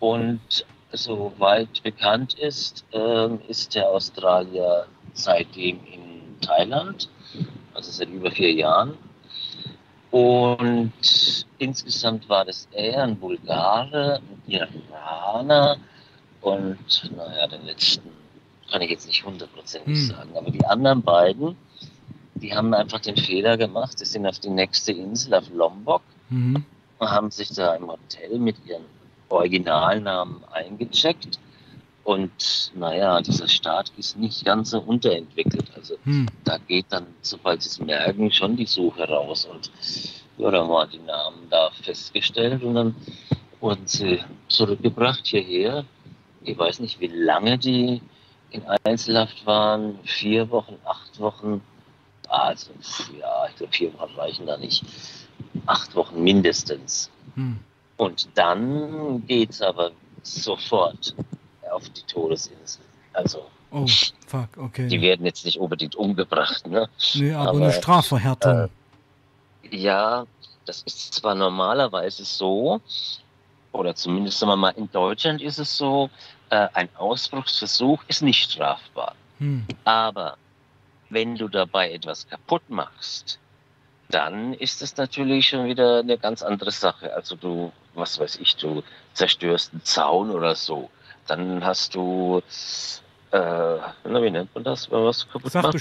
[0.00, 7.08] Und soweit bekannt ist, ähm, ist der Australier seitdem in Thailand,
[7.74, 8.96] also seit über vier Jahren.
[10.10, 10.92] Und
[11.58, 15.78] insgesamt war das er, ein Bulgare, ein Iraner
[16.42, 18.08] und naja, den letzten
[18.70, 20.06] kann ich jetzt nicht hundertprozentig Hm.
[20.06, 21.56] sagen, aber die anderen beiden,
[22.34, 26.64] die haben einfach den Fehler gemacht, die sind auf die nächste Insel, auf Lombok, Mhm.
[26.98, 28.84] und haben sich da im Hotel mit ihren
[29.28, 31.38] Originalnamen eingecheckt.
[32.04, 35.70] Und naja, dieser Staat ist nicht ganz so unterentwickelt.
[35.76, 36.26] Also Hm.
[36.44, 39.44] da geht dann, sobald sie es merken, schon die Suche raus.
[39.44, 39.70] Und
[40.38, 42.94] ja, da waren die Namen da festgestellt und dann
[43.60, 45.84] wurden sie zurückgebracht hierher.
[46.44, 48.00] Ich weiß nicht, wie lange die
[48.50, 49.98] in Einzelhaft waren.
[50.04, 51.62] Vier Wochen, acht Wochen.
[52.28, 52.70] Also,
[53.18, 54.84] ja, ich glaube, vier Wochen reichen da nicht.
[55.66, 57.10] Acht Wochen mindestens.
[57.34, 57.58] Hm.
[57.96, 61.14] Und dann geht's aber sofort
[61.70, 62.82] auf die Todesinsel.
[63.12, 63.86] Also, Oh,
[64.26, 64.86] fuck, okay.
[64.88, 66.90] die werden jetzt nicht unbedingt umgebracht, ne?
[67.14, 68.68] Nee, aber, eine Strafverhärtung.
[69.62, 70.26] Äh, ja,
[70.66, 72.82] das ist zwar normalerweise so,
[73.72, 76.10] oder zumindest sagen wir mal in Deutschland ist es so,
[76.50, 79.14] äh, ein Ausbruchsversuch ist nicht strafbar.
[79.38, 79.64] Hm.
[79.84, 80.36] Aber
[81.10, 83.38] wenn du dabei etwas kaputt machst,
[84.10, 87.14] dann ist es natürlich schon wieder eine ganz andere Sache.
[87.14, 88.82] Also du, was weiß ich, du
[89.14, 90.90] zerstörst einen Zaun oder so.
[91.26, 92.42] Dann hast du,
[93.30, 95.74] äh, na, wie nennt man das, wenn was kaputt macht?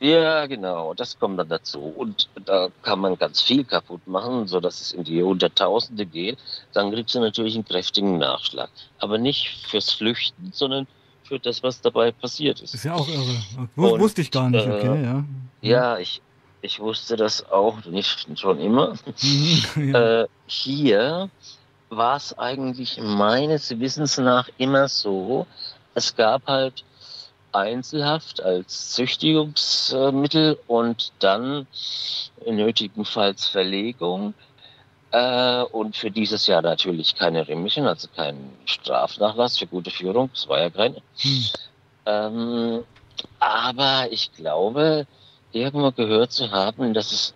[0.00, 1.78] Ja, genau, das kommt dann dazu.
[1.78, 6.38] Und da kann man ganz viel kaputt machen, sodass es in die Hunderttausende geht.
[6.72, 8.70] Dann kriegst du natürlich einen kräftigen Nachschlag.
[8.98, 10.86] Aber nicht fürs Flüchten, sondern
[11.24, 12.74] für das, was dabei passiert ist.
[12.74, 13.68] Ist ja auch irre.
[13.76, 15.24] Und, wusste ich gar nicht, okay, äh, ja.
[15.60, 16.22] Ja, ich,
[16.62, 18.94] ich wusste das auch nicht schon immer.
[19.76, 20.22] Ja.
[20.22, 21.28] äh, hier
[21.90, 25.46] war es eigentlich meines Wissens nach immer so,
[25.94, 26.84] es gab halt
[27.52, 31.66] Einzelhaft als Züchtigungsmittel und dann
[32.46, 34.34] nötigenfalls Verlegung.
[35.12, 40.30] Äh, und für dieses Jahr natürlich keine Remission, also kein Strafnachlass für gute Führung.
[40.32, 41.02] Das war ja keine.
[41.18, 41.44] Hm.
[42.06, 42.84] Ähm,
[43.38, 45.06] aber ich glaube,
[45.52, 47.34] irgendwo gehört zu haben, dass es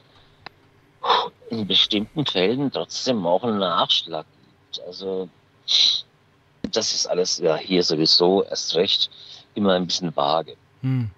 [1.50, 4.86] in bestimmten Fällen trotzdem auch einen Nachschlag gibt.
[4.86, 5.28] Also
[6.72, 9.10] das ist alles ja hier sowieso erst recht
[9.54, 10.56] immer ein bisschen vage.
[10.82, 11.10] Hm.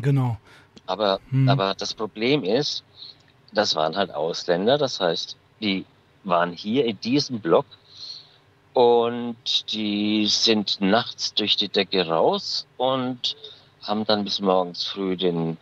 [0.00, 0.36] Genau.
[0.86, 1.48] Aber, Hm.
[1.48, 2.84] aber das Problem ist,
[3.52, 5.84] das waren halt Ausländer, das heißt, die
[6.24, 7.66] waren hier in diesem Block
[8.72, 9.36] und
[9.72, 13.36] die sind nachts durch die Decke raus und
[13.82, 15.58] haben dann bis morgens früh den,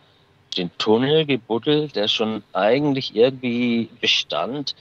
[0.56, 4.74] den Tunnel gebuddelt, der schon eigentlich irgendwie bestand.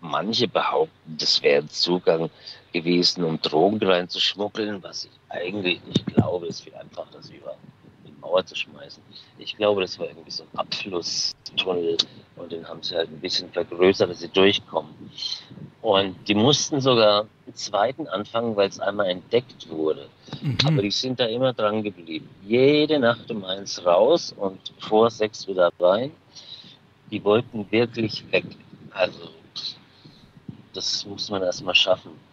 [0.00, 2.30] Manche behaupten, das wäre ein Zugang
[2.76, 6.46] gewesen, um Drogen reinzuschmuggeln, was ich eigentlich nicht glaube.
[6.46, 7.56] Ist viel einfacher, das über
[8.06, 9.02] die Mauer zu schmeißen.
[9.38, 11.96] Ich glaube, das war irgendwie so ein Abflusstunnel
[12.36, 14.92] und den haben sie halt ein bisschen vergrößert, dass sie durchkommen.
[15.80, 20.08] Und die mussten sogar einen zweiten anfangen, weil es einmal entdeckt wurde.
[20.42, 20.58] Mhm.
[20.66, 22.28] Aber die sind da immer dran geblieben.
[22.44, 26.12] Jede Nacht um eins raus und vor sechs wieder rein.
[27.10, 28.46] Die wollten wirklich weg.
[28.90, 29.30] Also,
[30.74, 32.25] das muss man erst mal schaffen.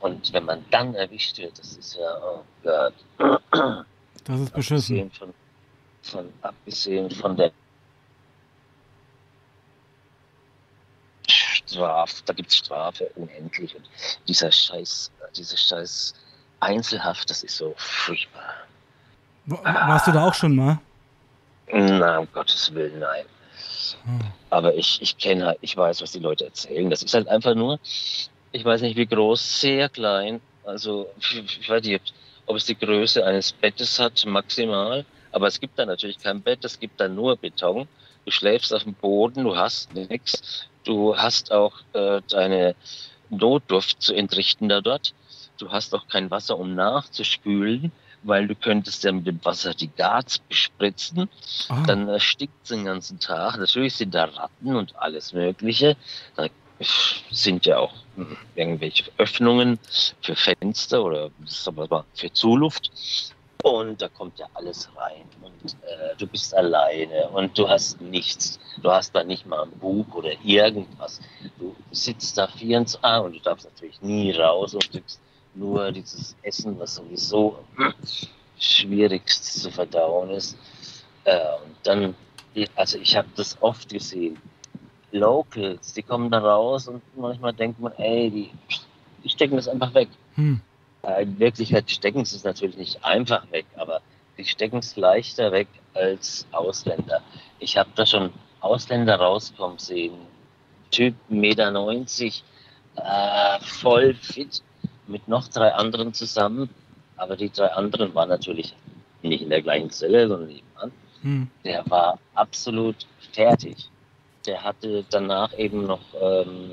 [0.00, 2.94] Und wenn man dann erwischt wird, das ist ja, oh Gott.
[4.24, 4.98] Das ist beschissen.
[4.98, 5.34] Abgesehen von,
[6.02, 7.50] von, abgesehen von der
[11.28, 13.74] Strafe, da gibt es Strafe unendlich.
[13.74, 13.84] Und
[14.26, 16.14] dieser Scheiß, diese Scheiß
[16.60, 18.54] Einzelhaft, das ist so furchtbar.
[19.46, 20.78] Wa- Warst du da auch schon mal?
[21.72, 23.24] Na, um Gottes Willen, nein.
[24.04, 24.20] Hm.
[24.50, 26.88] Aber ich, ich kenne halt, ich weiß, was die Leute erzählen.
[26.90, 27.78] Das ist halt einfach nur,
[28.52, 30.40] ich weiß nicht wie groß, sehr klein.
[30.64, 32.14] Also, ich weiß nicht,
[32.46, 35.04] ob es die Größe eines Bettes hat, maximal.
[35.32, 37.86] Aber es gibt da natürlich kein Bett, es gibt da nur Beton.
[38.24, 40.66] Du schläfst auf dem Boden, du hast nichts.
[40.84, 42.74] Du hast auch äh, deine
[43.30, 45.14] Notdurft zu entrichten da dort.
[45.58, 49.88] Du hast auch kein Wasser, um nachzuspülen, weil du könntest ja mit dem Wasser die
[49.88, 51.28] Garz bespritzen.
[51.68, 51.82] Ah.
[51.86, 53.58] Dann erstickt es den ganzen Tag.
[53.58, 55.96] Natürlich sind da Ratten und alles Mögliche.
[56.36, 56.48] Da
[57.30, 59.78] sind ja auch hm, irgendwelche Öffnungen
[60.22, 61.30] für Fenster oder
[62.14, 62.90] für Zuluft.
[63.64, 65.24] Und da kommt ja alles rein.
[65.42, 68.60] Und äh, du bist alleine und du hast nichts.
[68.82, 71.20] Du hast da nicht mal ein Buch oder irgendwas.
[71.58, 75.20] Du sitzt da 24 ah, und du darfst natürlich nie raus und kriegst
[75.54, 77.58] nur dieses Essen, was sowieso
[78.58, 80.56] schwierigst zu verdauen ist.
[81.24, 82.14] Äh, und dann,
[82.76, 84.40] also ich habe das oft gesehen.
[85.12, 88.50] Locals, die kommen da raus und manchmal denkt man, ey, die,
[89.24, 90.08] die stecken das einfach weg.
[90.34, 90.60] Hm.
[91.02, 94.00] Äh, In Wirklichkeit stecken sie es natürlich nicht einfach weg, aber
[94.36, 97.22] die stecken es leichter weg als Ausländer.
[97.58, 100.14] Ich habe da schon Ausländer rauskommen sehen.
[100.90, 101.72] Typ 1,90 Meter,
[102.96, 104.62] äh, voll fit,
[105.06, 106.70] mit noch drei anderen zusammen.
[107.16, 108.74] Aber die drei anderen waren natürlich
[109.22, 110.92] nicht in der gleichen Zelle, sondern nebenan.
[111.22, 111.50] Hm.
[111.64, 113.90] Der war absolut fertig.
[114.46, 116.72] Der hatte danach eben noch ähm,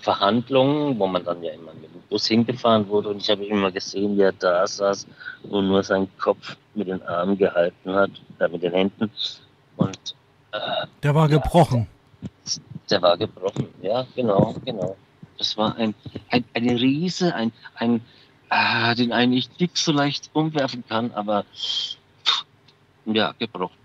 [0.00, 3.10] Verhandlungen, wo man dann ja immer mit dem Bus hingefahren wurde.
[3.10, 5.06] Und ich habe immer gesehen, wie er da saß
[5.44, 9.10] und nur seinen Kopf mit den Armen gehalten hat, äh, mit den Händen.
[9.76, 9.98] Und
[10.52, 11.86] Äh, Der war gebrochen.
[12.90, 13.68] der war gebrochen.
[13.82, 14.96] Ja, genau, genau.
[15.38, 15.94] Das war ein,
[16.28, 18.00] ein eine Riese, ein, ein
[18.48, 21.44] ah, den eigentlich nicht so leicht umwerfen kann, aber
[23.06, 23.76] ja, gebrochen.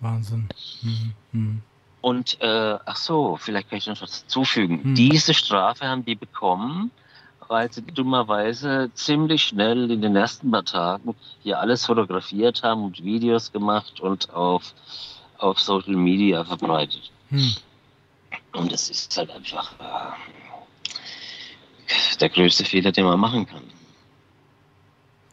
[0.00, 0.48] Wahnsinn.
[0.80, 1.12] Mhm.
[1.32, 1.62] Mhm.
[2.02, 4.82] Und äh, ach so, vielleicht kann ich noch was zufügen.
[4.82, 4.94] Hm.
[4.96, 6.90] Diese Strafe haben die bekommen,
[7.48, 13.02] weil sie dummerweise ziemlich schnell in den ersten paar Tagen hier alles fotografiert haben und
[13.02, 14.74] Videos gemacht und auf,
[15.38, 17.12] auf Social Media verbreitet.
[17.30, 17.54] Hm.
[18.52, 20.10] Und das ist halt einfach äh,
[22.20, 23.62] der größte Fehler, den man machen kann.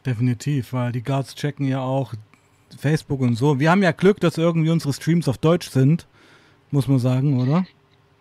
[0.06, 2.14] Definitiv, weil die Guards checken ja auch
[2.78, 3.58] Facebook und so.
[3.58, 6.06] Wir haben ja Glück, dass irgendwie unsere Streams auf Deutsch sind,
[6.70, 7.66] muss man sagen, oder?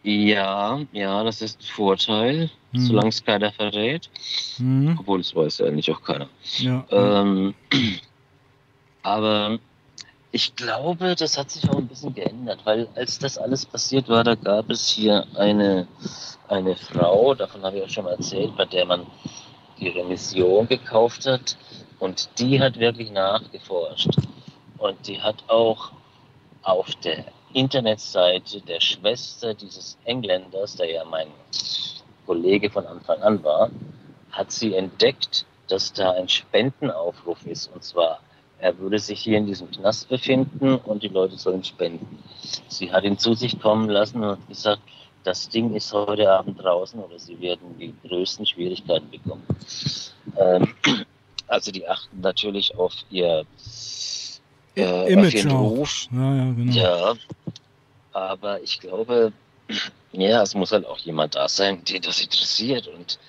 [0.04, 2.82] Ja, ja, das ist ein Vorteil, Hm.
[2.82, 4.10] solange es keiner verrät.
[4.58, 4.98] Mhm.
[5.00, 6.30] Obwohl, es weiß ja eigentlich auch keiner.
[6.58, 6.86] Ja.
[6.92, 7.54] Ähm,
[9.04, 9.58] aber
[10.32, 14.24] ich glaube, das hat sich auch ein bisschen geändert, weil als das alles passiert war,
[14.24, 15.88] da gab es hier eine,
[16.48, 19.06] eine Frau, davon habe ich auch schon mal erzählt, bei der man
[19.80, 21.58] die Remission gekauft hat
[22.00, 24.10] und die hat wirklich nachgeforscht.
[24.78, 25.92] Und die hat auch
[26.62, 31.28] auf der Internetseite der Schwester dieses Engländers, der ja mein
[32.26, 33.70] Kollege von Anfang an war,
[34.32, 37.72] hat sie entdeckt, dass da ein Spendenaufruf ist.
[37.74, 38.20] Und zwar,
[38.60, 42.24] er würde sich hier in diesem Knast befinden und die Leute sollen spenden.
[42.68, 44.82] Sie hat ihn zu sich kommen lassen und gesagt,
[45.24, 49.46] das Ding ist heute Abend draußen oder sie werden die größten Schwierigkeiten bekommen.
[50.38, 50.74] Ähm,
[51.48, 53.46] also die achten natürlich auf ihr
[54.76, 55.70] äh, auf Image ihren auch.
[55.70, 56.08] Ruf.
[56.12, 56.74] Ja, ja, genau.
[56.74, 57.16] Ja,
[58.14, 59.34] aber ich glaube,
[60.12, 62.88] ja, es muss halt auch jemand da sein, den das interessiert.
[62.88, 63.20] Und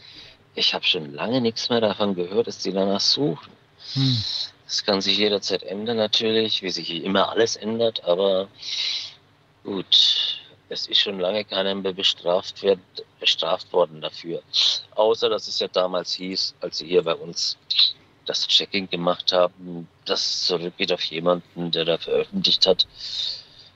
[0.55, 3.53] ich habe schon lange nichts mehr davon gehört, dass die danach suchen.
[3.95, 4.23] Hm.
[4.67, 8.47] Das kann sich jederzeit ändern natürlich, wie sich hier immer alles ändert, aber
[9.65, 10.39] gut,
[10.69, 12.79] es ist schon lange keiner mehr bestraft, wird,
[13.19, 14.43] bestraft worden dafür.
[14.95, 17.59] Außer, dass es ja damals hieß, als sie hier bei uns
[18.31, 22.87] das Checking gemacht haben, das zurückgeht auf jemanden, der da veröffentlicht hat.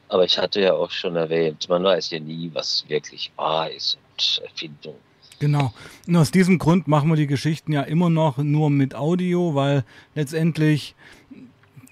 [0.09, 3.99] Aber ich hatte ja auch schon erwähnt, man weiß ja nie, was wirklich wahr ist
[4.13, 4.95] und Erfindung.
[5.41, 5.75] Genau.
[6.07, 9.85] Und aus diesem Grund machen wir die Geschichten ja immer noch nur mit Audio, weil
[10.15, 10.95] letztendlich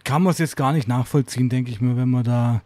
[0.04, 2.62] kann man es jetzt gar nicht nachvollziehen, denke ich mir, wenn man da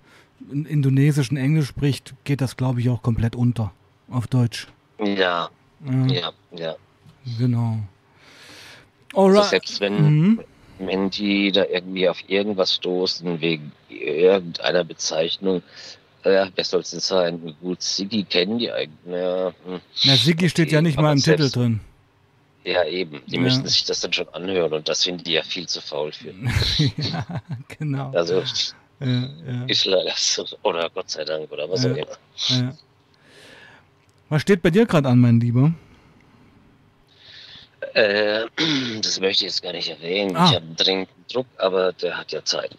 [0.52, 3.72] in indonesischen Englisch spricht, geht das, glaube ich, auch komplett unter
[4.10, 4.68] auf Deutsch.
[4.98, 5.48] Ja,
[5.84, 6.06] Ja.
[6.06, 6.76] ja, ja.
[7.38, 7.78] Genau.
[9.14, 9.44] Also Alright.
[9.50, 10.40] selbst wenn, Mhm.
[10.78, 15.62] wenn die da irgendwie auf irgendwas stoßen, wegen irgendeiner Bezeichnung,
[16.24, 17.54] äh, wer soll es denn sein?
[17.60, 18.90] Gut, Siggi kennen die eigentlich.
[19.06, 19.80] Ja, hm.
[20.04, 21.80] Na, Siggi steht ja nicht mal im Titel drin.
[22.64, 23.22] ja eben.
[23.26, 23.42] Die Ja.
[23.42, 26.34] müssten sich das dann schon anhören und das finden die ja viel zu faul für.
[26.96, 27.24] ja,
[27.78, 28.10] genau.
[28.12, 28.42] Also
[28.98, 30.44] Ja, ja, ist leider so.
[30.64, 31.92] Oder Gott sei Dank oder was Ja.
[31.92, 32.18] auch immer.
[32.48, 32.74] ja.
[34.28, 35.72] Was steht bei dir gerade an, mein Lieber?
[37.96, 38.46] Äh,
[39.02, 40.36] das möchte ich jetzt gar nicht erwähnen.
[40.36, 40.48] Ah.
[40.50, 42.76] Ich habe dringend Druck, aber der hat ja Zeit.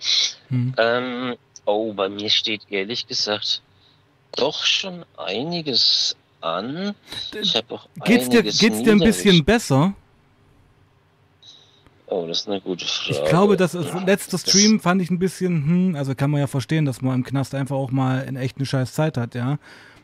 [0.49, 0.75] Hm.
[0.77, 3.63] Ähm, oh, bei mir steht ehrlich gesagt
[4.35, 6.93] doch schon einiges an.
[7.41, 9.95] Ich habe auch Geht's dir, geht's dir ein bisschen besser?
[12.05, 13.19] Oh, das ist eine gute Frage.
[13.19, 16.47] Ich glaube, das ist, letzte Stream fand ich ein bisschen, hm, also kann man ja
[16.47, 19.57] verstehen, dass man im Knast einfach auch mal in echt eine scheiß Zeit hat, ja.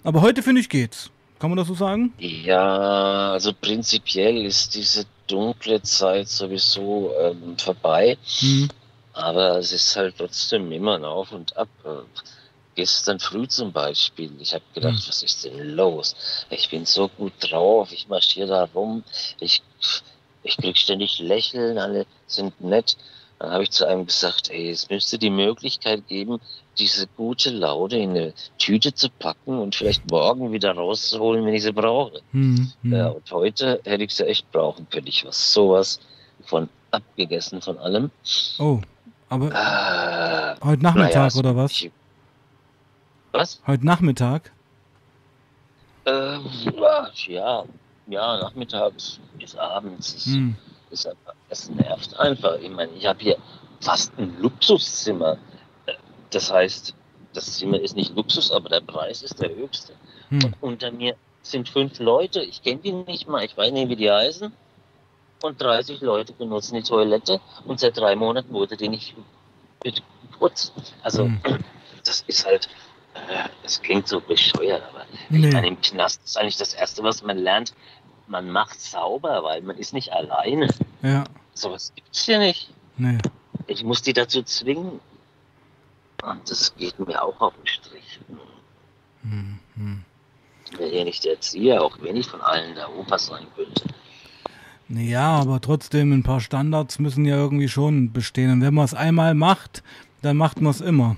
[0.04, 1.12] Aber heute finde ich geht's.
[1.44, 2.14] Kann man das so sagen?
[2.20, 8.18] Ja, also prinzipiell ist diese dunkle Zeit sowieso ähm, vorbei.
[8.40, 8.70] Hm.
[9.12, 11.68] Aber es ist halt trotzdem immer ein Auf und Ab.
[12.76, 15.04] Gestern früh zum Beispiel, ich habe gedacht, Hm.
[15.10, 16.16] was ist denn los?
[16.50, 19.04] Ich bin so gut drauf, ich marschiere da rum,
[19.42, 19.62] ich,
[20.44, 22.96] ich krieg ständig Lächeln, alle sind nett.
[23.40, 26.40] Dann habe ich zu einem gesagt, ey, es müsste die Möglichkeit geben,
[26.78, 31.64] diese gute Laune in eine Tüte zu packen und vielleicht morgen wieder rauszuholen, wenn ich
[31.64, 32.22] sie brauche.
[32.32, 32.94] Hm, hm.
[32.94, 35.08] Ja, und heute hätte ich sie echt brauchen können.
[35.08, 36.00] Ich war sowas
[36.46, 38.12] von abgegessen von allem.
[38.60, 38.80] Oh,
[39.30, 41.72] aber Ah, heute Nachmittag naja, oder was?
[41.72, 41.92] ich-
[43.32, 43.62] Was?
[43.66, 44.52] Heute Nachmittag?
[46.06, 46.46] Ähm,
[47.28, 47.64] ja,
[48.08, 50.26] ja, nachmittags bis abends.
[50.26, 50.56] Hm.
[50.92, 51.08] ist
[51.50, 52.58] es nervt einfach.
[52.60, 53.38] Ich meine, ich habe hier
[53.80, 55.38] fast ein Luxuszimmer.
[56.34, 56.94] Das heißt,
[57.34, 59.94] das Zimmer ist nicht Luxus, aber der Preis ist der höchste.
[60.30, 60.44] Hm.
[60.46, 62.42] Und unter mir sind fünf Leute.
[62.42, 63.44] Ich kenne die nicht mal.
[63.44, 64.52] Ich weiß nicht, wie die heißen.
[65.42, 67.42] Und 30 Leute benutzen die Toilette.
[67.66, 69.14] Und seit drei Monaten wurde die nicht
[69.84, 70.74] geputzt.
[71.02, 71.42] Also, Hm.
[72.06, 72.70] das ist halt,
[73.16, 75.48] äh, das klingt so bescheuert, aber Nee.
[75.48, 77.74] ich meine, im Knast ist eigentlich das Erste, was man lernt.
[78.28, 80.68] Man macht sauber, weil man ist nicht alleine.
[81.02, 82.70] Ja, Sowas gibt's hier nicht.
[82.98, 83.18] nee.
[83.68, 85.00] Ich muss die dazu zwingen.
[86.26, 88.20] Und das geht mir auch auf den Strich.
[89.24, 90.04] Hm, hm.
[90.66, 93.84] Ich bin ja nicht der Erzieher, auch wenn ich von allen der Opa sein könnte.
[94.90, 98.52] Ja, aber trotzdem, ein paar Standards müssen ja irgendwie schon bestehen.
[98.52, 99.84] Und wenn man es einmal macht,
[100.22, 101.16] dann macht man es immer.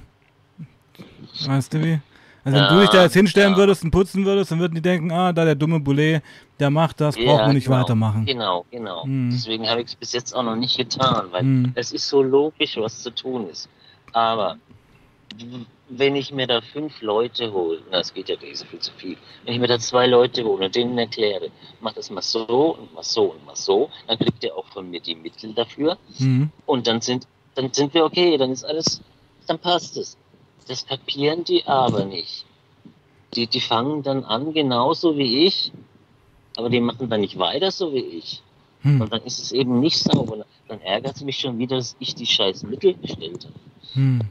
[1.46, 2.00] Weißt du wie?
[2.44, 5.12] Also wenn du dich da jetzt hinstellen würdest und putzen würdest, dann würden die denken,
[5.12, 6.22] ah, da der dumme Boulet,
[6.60, 8.26] der macht das, braucht man nicht genau, weitermachen.
[8.26, 9.04] Genau, genau.
[9.04, 9.32] Hm.
[9.32, 11.72] Deswegen habe ich es bis jetzt auch noch nicht getan, weil Hm.
[11.74, 13.68] es ist so logisch, was zu tun ist.
[14.14, 14.58] Aber
[15.90, 18.92] wenn ich mir da fünf Leute hole, na, das geht ja gleich so viel zu
[18.94, 21.50] viel, wenn ich mir da zwei Leute hole und denen erkläre,
[21.82, 24.90] mach das mal so und mal so und mal so, dann kriegt ihr auch von
[24.90, 26.52] mir die Mittel dafür Mhm.
[26.66, 29.02] und dann sind, dann sind wir okay, dann ist alles,
[29.48, 30.18] dann passt es.
[30.68, 32.46] Das kapieren die aber nicht.
[33.36, 35.72] Die, die fangen dann an, genauso wie ich,
[36.58, 38.42] aber die machen dann nicht weiter so wie ich.
[38.82, 39.02] Hm.
[39.02, 40.46] Und dann ist es eben nicht sauber.
[40.68, 43.54] Dann ärgert es mich schon wieder, dass ich die scheiß Mittel bestellt habe.
[43.94, 44.22] Hm.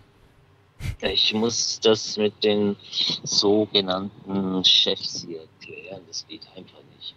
[1.00, 2.76] Ich muss das mit den
[3.22, 6.00] sogenannten Chefs hier klären.
[6.08, 7.14] Das geht einfach nicht.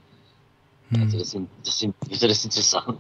[0.90, 1.02] Hm.
[1.04, 2.98] Also das sind, das sind, wieso, das sind so Sachen.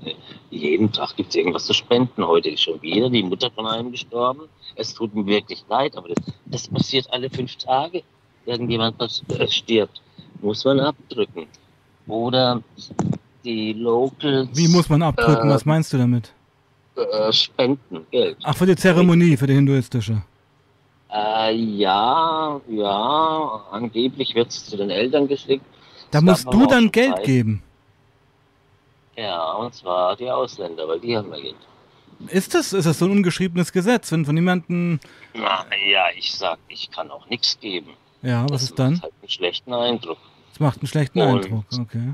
[0.50, 2.26] Jeden Tag gibt es irgendwas zu spenden.
[2.26, 4.44] Heute ist schon wieder die Mutter von einem gestorben.
[4.76, 8.04] Es tut mir wirklich leid, aber das, das passiert alle fünf Tage.
[8.46, 8.96] Irgendjemand
[9.30, 10.02] äh, stirbt.
[10.42, 11.48] Muss man abdrücken.
[12.08, 12.62] Oder
[13.44, 14.50] die Locals.
[14.54, 15.50] Wie muss man abdrücken?
[15.50, 16.32] äh, Was meinst du damit?
[16.98, 18.38] äh, spenden, Geld.
[18.44, 20.22] Ach, für die Zeremonie, für die hinduistische.
[21.10, 25.64] Äh, ja, ja, angeblich wird es zu den Eltern geschickt.
[26.12, 27.26] Da Es musst du aber dann Geld Zeit.
[27.26, 27.64] geben.
[29.16, 31.56] Ja, und zwar die Ausländer, weil die haben ja Geld.
[32.30, 35.00] Ist das, ist das so ein ungeschriebenes Gesetz, wenn von jemandem.
[35.34, 37.94] Na ja, ich sag, ich kann auch nichts geben.
[38.22, 38.94] Ja, was das ist dann?
[38.94, 40.18] macht halt einen schlechten Eindruck.
[40.52, 42.14] Das macht einen schlechten Und- Eindruck, okay.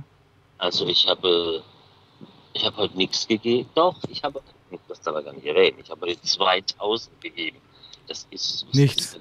[0.58, 1.64] Also ich habe,
[2.54, 3.70] ich habe heute nichts gegeben.
[3.76, 4.41] Doch, ich habe,
[4.88, 7.58] das darf ich gar nicht erwähnen, ich habe heute 2000 gegeben.
[8.08, 9.18] Das ist Nichts.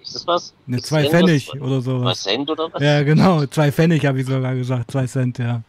[0.00, 0.54] Ist das, was?
[0.66, 1.60] Ne, zwei das Pfennig was?
[1.60, 2.04] oder sowas.
[2.04, 2.82] Was Cent oder was?
[2.82, 5.62] Ja, genau, zwei Pfennig habe ich sogar gesagt, zwei Cent, ja.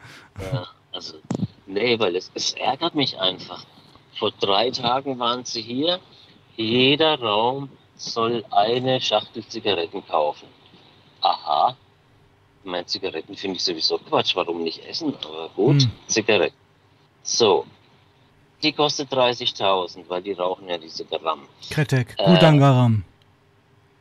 [0.53, 1.15] Ja, also,
[1.65, 3.65] nee, weil es, es ärgert mich einfach.
[4.17, 5.99] Vor drei Tagen waren sie hier.
[6.55, 10.47] Jeder Raum soll eine Schachtel Zigaretten kaufen.
[11.21, 11.75] Aha.
[12.63, 14.35] Meine Zigaretten finde ich sowieso Quatsch.
[14.35, 15.13] Warum nicht essen?
[15.23, 15.91] Aber gut, Hm.
[16.07, 16.55] Zigaretten.
[17.23, 17.65] So.
[18.63, 21.47] Die kostet 30.000, weil die rauchen ja diese Gramm.
[21.69, 23.03] Kretek, Äh, Gudangaram.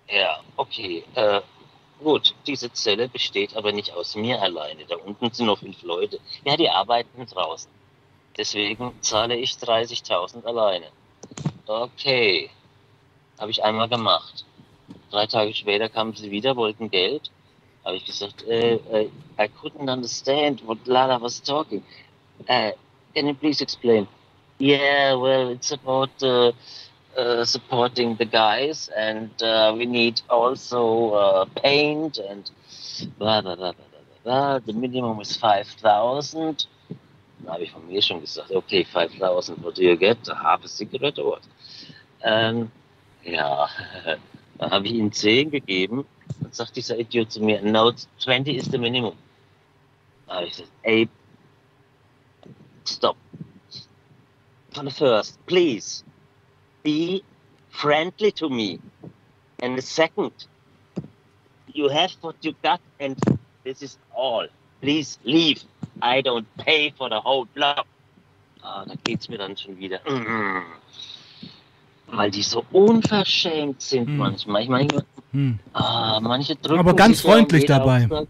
[0.08, 1.04] Ja, okay.
[1.14, 1.40] Äh,
[2.02, 4.84] gut, diese Zelle besteht aber nicht aus mir alleine.
[4.86, 6.18] Da unten sind noch fünf Leute.
[6.44, 7.70] Ja, die arbeiten draußen.
[8.38, 10.86] Deswegen zahle ich 30.000 alleine.
[11.66, 12.50] Okay.
[13.38, 14.44] Habe ich einmal gemacht.
[15.10, 17.30] Drei Tage später kamen sie wieder, wollten Geld.
[17.84, 21.82] Habe ich gesagt, äh, äh, I couldn't understand what Lala was talking.
[22.48, 22.70] Uh,
[23.14, 24.06] can you please explain?
[24.58, 26.52] Yeah, well, it's about uh,
[27.16, 32.50] uh, supporting the guys, and uh, we need also uh, paint and
[33.18, 34.58] blah blah blah blah blah blah.
[34.60, 36.66] The minimum is five thousand.
[37.44, 40.16] Da habe ich von mir schon gesagt, okay, 5000, what do you get?
[40.28, 41.42] A half a cigarette or what?
[42.22, 42.70] Ähm,
[43.22, 43.68] ja,
[44.58, 46.06] dann habe ich ihm 10 gegeben.
[46.40, 49.16] Dann sagt dieser Idiot zu mir, no, 20 is the minimum.
[50.26, 51.08] Da habe ich gesagt, ey,
[52.86, 53.16] stop.
[54.84, 56.04] The first, please,
[56.82, 57.22] be
[57.70, 58.78] friendly to me.
[59.58, 60.32] And the second,
[61.72, 63.16] you have what you got and
[63.64, 64.46] this is all.
[64.82, 65.62] Please leave.
[66.02, 67.86] I don't pay for the whole block.
[68.62, 70.00] Ah, da geht's mir dann schon wieder.
[70.04, 70.62] Mm.
[72.08, 74.62] Weil die so unverschämt sind manchmal.
[74.62, 75.58] Ich meine, Hm.
[75.72, 78.04] ah, manche drücken Aber ganz ja freundlich dabei.
[78.04, 78.28] Auftrag.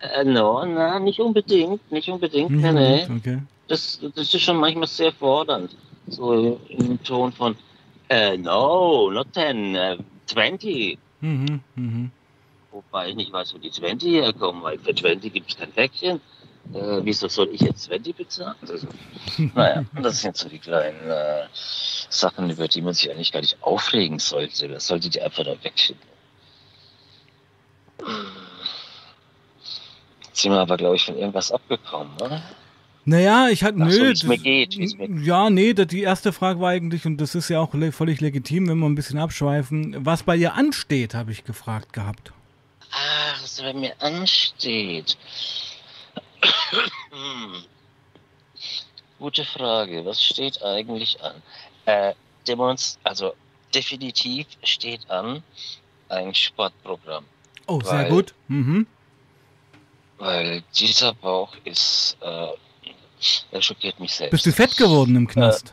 [0.00, 2.68] Äh, no, na, nicht unbedingt, nicht unbedingt, Nicht nee,
[3.04, 3.38] unbedingt, okay.
[3.68, 5.76] Das, das ist schon manchmal sehr fordernd.
[6.06, 7.56] So im Ton von,
[8.08, 9.96] äh, no, not 10, äh,
[10.26, 10.98] 20.
[11.20, 12.10] Mhm, mhm.
[12.70, 16.20] Wobei ich nicht weiß, wo die 20 herkommen, weil für 20 gibt es kein Päckchen.
[16.72, 18.56] Äh, wieso soll ich jetzt 20 bezahlen?
[18.62, 18.86] Das,
[19.54, 23.62] naja, das sind so die kleinen äh, Sachen, über die man sich eigentlich gar nicht
[23.62, 24.68] aufregen sollte.
[24.68, 26.14] Das sollte die einfach da wegschicken.
[30.26, 32.42] Jetzt sind wir aber, glaube ich, von irgendwas abgekommen, oder?
[33.06, 36.32] Naja, ich hatte, Ach so, nö, wie's mir geht, wie's mir ja, nee, die erste
[36.32, 39.18] Frage war eigentlich, und das ist ja auch le- völlig legitim, wenn wir ein bisschen
[39.18, 42.32] abschweifen, was bei ihr ansteht, habe ich gefragt gehabt.
[42.90, 45.18] Ach, was bei mir ansteht.
[49.18, 50.04] Gute Frage.
[50.04, 51.42] Was steht eigentlich an?
[51.86, 52.14] Äh,
[52.46, 53.34] Demonst also
[53.74, 55.42] definitiv steht an
[56.10, 57.24] ein Sportprogramm.
[57.66, 58.34] Oh, sehr Weil- gut.
[58.48, 58.86] Mhm.
[60.18, 62.46] Weil dieser Bauch ist, äh,
[63.60, 64.30] schockiert mich selbst.
[64.32, 65.72] Bist du fett geworden im Knast?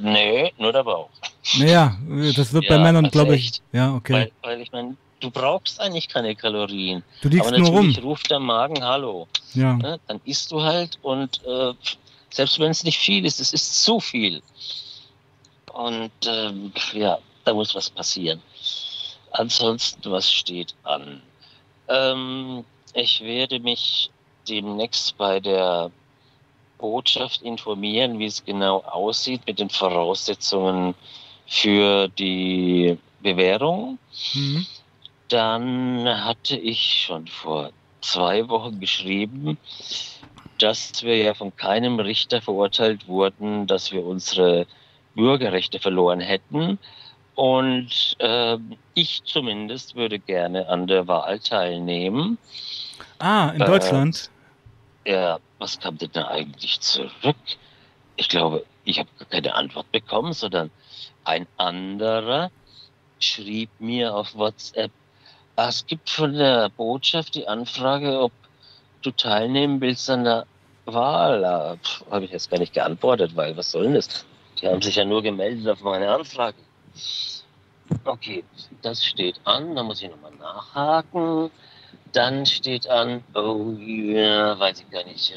[0.00, 1.10] Nee, nur der Bauch.
[1.58, 1.96] Naja,
[2.34, 3.44] das wird bei Ja, Männern, also glaube ich.
[3.46, 3.62] echt.
[3.72, 4.12] Ja, okay.
[4.12, 7.02] Weil, weil ich meine, du brauchst eigentlich keine Kalorien.
[7.20, 7.94] Du liegst Aber nur rum.
[8.02, 9.28] ruft der Magen Hallo.
[9.54, 9.74] Ja.
[9.74, 10.00] Ne?
[10.08, 11.72] Dann isst du halt und äh,
[12.30, 14.42] selbst wenn es nicht viel ist, es ist zu viel.
[15.72, 18.40] Und ähm, ja, da muss was passieren.
[19.32, 21.22] Ansonsten, was steht an?
[21.88, 24.10] Ähm, ich werde mich
[24.48, 25.90] demnächst bei der
[26.78, 30.94] Botschaft informieren, wie es genau aussieht mit den Voraussetzungen
[31.46, 33.98] für die Bewährung.
[34.34, 34.66] Mhm.
[35.28, 37.70] Dann hatte ich schon vor
[38.00, 39.58] zwei Wochen geschrieben,
[40.58, 44.66] dass wir ja von keinem Richter verurteilt wurden, dass wir unsere
[45.14, 46.78] Bürgerrechte verloren hätten.
[47.34, 52.38] Und ähm, ich zumindest würde gerne an der Wahl teilnehmen.
[53.22, 54.30] Ah, in Äh, Deutschland.
[55.06, 57.36] Ja, was kam denn da eigentlich zurück?
[58.16, 60.70] Ich glaube, ich habe keine Antwort bekommen, sondern
[61.24, 62.50] ein anderer
[63.20, 64.90] schrieb mir auf WhatsApp,
[65.54, 68.32] ah, es gibt von der Botschaft die Anfrage, ob
[69.02, 70.46] du teilnehmen willst an der
[70.86, 71.44] Wahl.
[71.44, 71.76] Ah,
[72.10, 74.26] Habe ich jetzt gar nicht geantwortet, weil was soll denn das?
[74.60, 76.56] Die haben sich ja nur gemeldet auf meine Anfrage.
[78.04, 78.42] Okay,
[78.82, 81.52] das steht an, da muss ich nochmal nachhaken.
[82.12, 85.32] Dann steht an, oh ja, weiß ich gar nicht,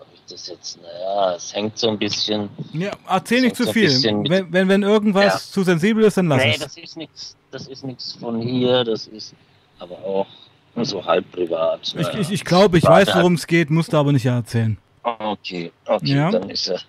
[0.00, 2.48] ob ich das jetzt, naja, es hängt so ein bisschen.
[2.72, 4.02] Ja, erzähl nicht so zu ein viel.
[4.02, 5.52] Wenn, wenn, wenn irgendwas Ja.
[5.52, 6.58] zu sensibel ist, dann lass nee, es.
[6.60, 9.34] das ist nichts, das ist nichts von hier, das ist
[9.78, 10.26] aber auch
[10.74, 11.80] nur so halb privat.
[11.88, 12.18] Ich, naja.
[12.18, 14.78] ich, ich glaube, ich weiß, worum es geht, musst du aber nicht erzählen.
[15.02, 16.30] Okay, okay, Ja.
[16.30, 16.80] dann ist er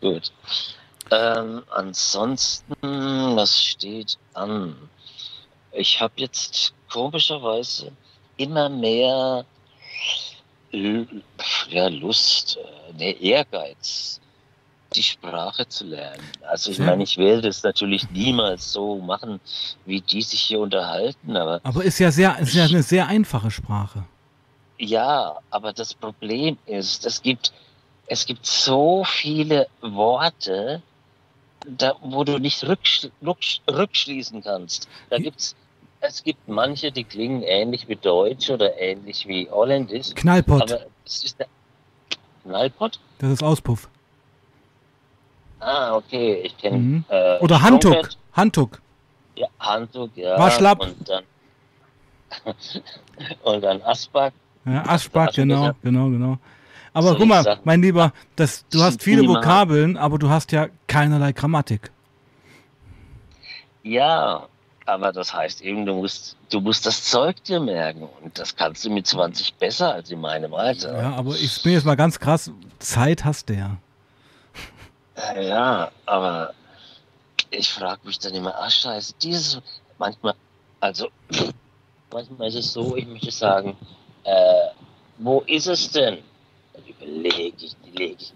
[0.00, 0.30] gut.
[1.10, 4.74] Ähm, ansonsten, was steht an?
[5.72, 7.92] Ich habe jetzt komischerweise
[8.36, 9.44] immer mehr
[11.68, 12.58] ja, Lust,
[12.96, 14.20] nee, Ehrgeiz,
[14.94, 16.22] die Sprache zu lernen.
[16.48, 19.40] Also ich meine, ich werde es natürlich niemals so machen,
[19.86, 23.50] wie die sich hier unterhalten, aber Aber ist ja sehr, ist ja eine sehr einfache
[23.50, 24.04] Sprache.
[24.78, 27.52] Ja, aber das Problem ist, es gibt,
[28.06, 30.82] es gibt so viele Worte,
[31.66, 34.88] da, wo du nicht rücksch, rücksch, rückschließen kannst.
[35.10, 35.56] Da gibt's, es
[36.22, 40.14] gibt manche, die klingen ähnlich wie Deutsch oder ähnlich wie Holländisch.
[40.14, 40.72] Knallpott.
[40.72, 41.46] Aber es ist der
[42.42, 43.00] Knallpott?
[43.18, 43.88] Das ist Auspuff.
[45.60, 46.76] Ah, okay, ich kenne.
[46.76, 47.04] Mhm.
[47.08, 47.92] Äh, Oder Handtuck.
[47.92, 48.18] Strumpet.
[48.34, 48.80] Handtuck.
[49.36, 50.38] Ja, Handtuck, ja.
[50.38, 50.80] War schlapp.
[50.80, 51.24] Und dann,
[53.42, 54.32] und dann Asbach.
[54.66, 56.38] Ja, Aschback, genau, genau, genau.
[56.92, 57.60] Aber Soll guck mal, sagen?
[57.64, 59.26] mein Lieber, das, du hast viele.
[59.26, 61.90] Vokabeln, aber du hast ja keinerlei Grammatik.
[63.82, 64.46] Ja,
[64.86, 68.08] aber das heißt eben, du musst, du musst das Zeug dir merken.
[68.22, 70.96] Und das kannst du mit 20 besser als in meinem Alter.
[71.00, 73.76] Ja, aber ich bin jetzt mal ganz krass, Zeit hast du ja.
[75.40, 76.52] Ja, aber
[77.50, 79.60] ich frage mich dann immer, ach scheiße, dieses,
[79.98, 80.34] manchmal,
[80.80, 81.08] also,
[82.12, 83.76] manchmal ist es so, ich möchte sagen,
[84.24, 84.32] äh,
[85.18, 86.18] wo ist es denn?
[87.00, 88.32] Überlege ich, überlege ich.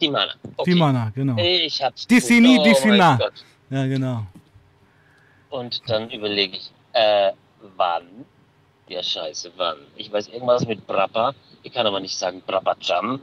[0.00, 0.32] Die Mana.
[0.56, 0.70] Okay.
[0.70, 1.36] Die Mana, genau.
[1.38, 2.06] Ich hab's.
[2.06, 2.34] Die gefunden.
[2.44, 3.16] Sini, Oh die mein Sina.
[3.16, 3.32] Gott.
[3.70, 4.26] Ja, genau.
[5.50, 7.32] Und dann überlege ich, äh,
[7.76, 8.24] wann?
[8.88, 9.78] Ja, scheiße, wann?
[9.96, 11.34] Ich weiß irgendwas mit Brappa.
[11.62, 13.20] Ich kann aber nicht sagen Brappa-Jam,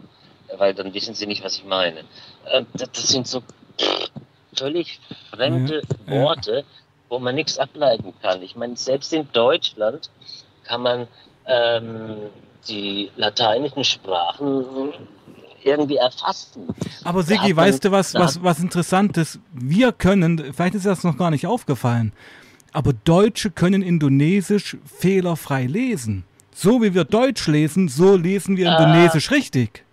[0.58, 2.02] weil dann wissen sie nicht, was ich meine.
[2.46, 3.42] Äh, das, das sind so
[4.56, 5.00] völlig
[5.32, 6.22] fremde Ja, ja.
[6.24, 6.66] Worte,
[7.10, 8.42] wo man nichts ableiten kann.
[8.42, 10.10] Ich meine, selbst in Deutschland
[10.64, 11.08] kann man
[11.46, 12.30] ähm,
[12.68, 14.94] die lateinischen Sprachen
[15.66, 16.68] irgendwie erfassen.
[17.04, 19.40] Aber Sigi, man- weißt du was, was, was interessant ist?
[19.54, 22.14] Wir können, vielleicht ist das noch gar nicht aufgefallen,
[22.72, 26.24] aber Deutsche können Indonesisch fehlerfrei lesen.
[26.54, 28.78] So wie wir Deutsch lesen, so lesen wir Ah.
[28.78, 29.84] Indonesisch richtig.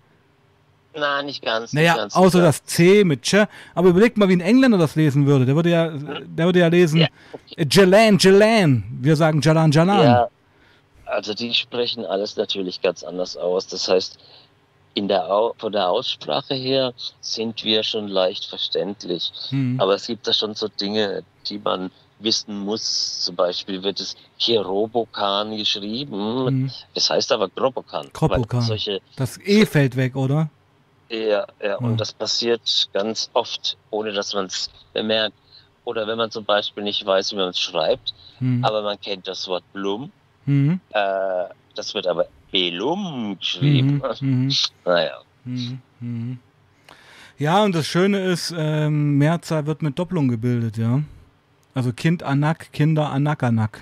[0.94, 1.72] Na, nicht ganz.
[1.72, 3.46] Naja, nicht ganz, außer nicht das C mit Ch.
[3.74, 5.46] Aber überleg mal, wie ein Engländer das lesen würde.
[5.46, 7.06] Der würde ja, der würde ja lesen Ja,
[7.56, 8.84] äh, Jalan, Jalan.
[9.00, 10.04] Wir sagen Jalan, Jalan.
[10.04, 10.28] Ja,
[11.06, 13.66] also die sprechen alles natürlich ganz anders aus.
[13.68, 14.18] Das heißt,
[14.94, 19.32] in der Au von der Aussprache her sind wir schon leicht verständlich.
[19.48, 19.80] Hm.
[19.80, 23.20] Aber es gibt da schon so Dinge, die man wissen muss.
[23.24, 26.46] Zum Beispiel wird es hier Robokan geschrieben.
[26.46, 26.70] Hm.
[26.94, 28.04] Das heißt aber Grobokan.
[28.04, 28.60] weil Kropokan.
[28.62, 30.48] Solche, Das E fällt weg, oder?
[31.08, 31.84] ja, ja, Hm.
[31.86, 35.34] und das passiert ganz oft, ohne dass man es bemerkt.
[35.84, 38.64] Oder wenn man zum Beispiel nicht weiß, wie man es schreibt, Hm.
[38.64, 40.12] aber man kennt das Wort Blum,
[40.46, 40.80] Mhm.
[40.90, 44.00] äh, das wird aber Belum geschrieben.
[44.20, 44.28] Mhm.
[44.44, 44.52] Mhm.
[44.84, 45.16] Naja.
[45.44, 45.78] Mhm.
[46.00, 46.38] Mhm.
[47.38, 51.00] Ja, und das Schöne ist, ähm, Mehrzahl wird mit Doppelung gebildet, ja.
[51.74, 53.80] Also Kind Anak, Kinder Anak Anak.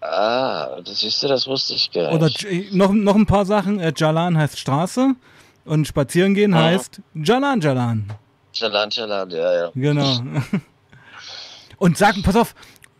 [0.00, 2.42] Ah, das siehst du, das wusste ich gar Oder nicht.
[2.42, 3.78] J- noch, noch ein paar Sachen.
[3.80, 5.14] Äh, Jalan heißt Straße
[5.64, 6.56] und spazieren gehen Mhm.
[6.56, 8.12] heißt Jalan Jalan.
[8.52, 9.70] Chalan, Chalan, ja, ja.
[9.74, 10.20] Genau.
[11.78, 12.54] Und sag, pass auf,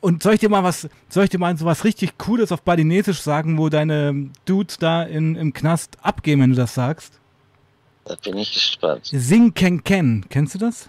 [0.06, 2.62] und soll ich dir mal was, soll ich dir mal so was richtig Cooles auf
[2.62, 7.18] Balinesisch sagen, wo deine Dudes da in, im Knast abgehen, wenn du das sagst?
[8.04, 9.00] Da bin ich gespannt.
[9.06, 10.88] Sing Ken Ken, kennst du das?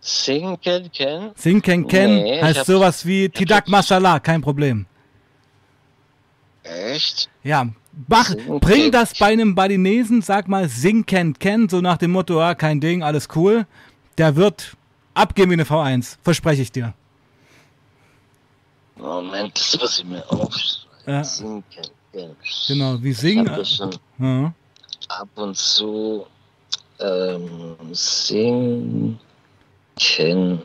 [0.00, 1.30] Sing Ken Ken?
[1.36, 4.86] Sing Ken Ken Nee, heißt sowas wie Tidak Mashallah, kein Problem.
[6.64, 7.30] Echt?
[7.44, 7.68] Ja,
[8.08, 12.10] mach, Sing bring das bei einem Balinesen, sag mal Sing Ken Ken, so nach dem
[12.10, 13.68] Motto, ah, kein Ding, alles cool.
[14.18, 14.76] Der wird
[15.14, 16.92] abgehen wie eine V1, verspreche ich dir.
[18.96, 20.84] Moment, das muss ich mir aufschreiben.
[21.06, 21.24] Ja.
[21.24, 22.36] Sing Ken Ken.
[22.68, 23.50] Genau, wie Ich singen.
[23.50, 24.54] habe schon Ja.
[25.08, 26.26] ab und zu
[27.00, 29.18] ähm, Sing
[29.96, 30.60] Ken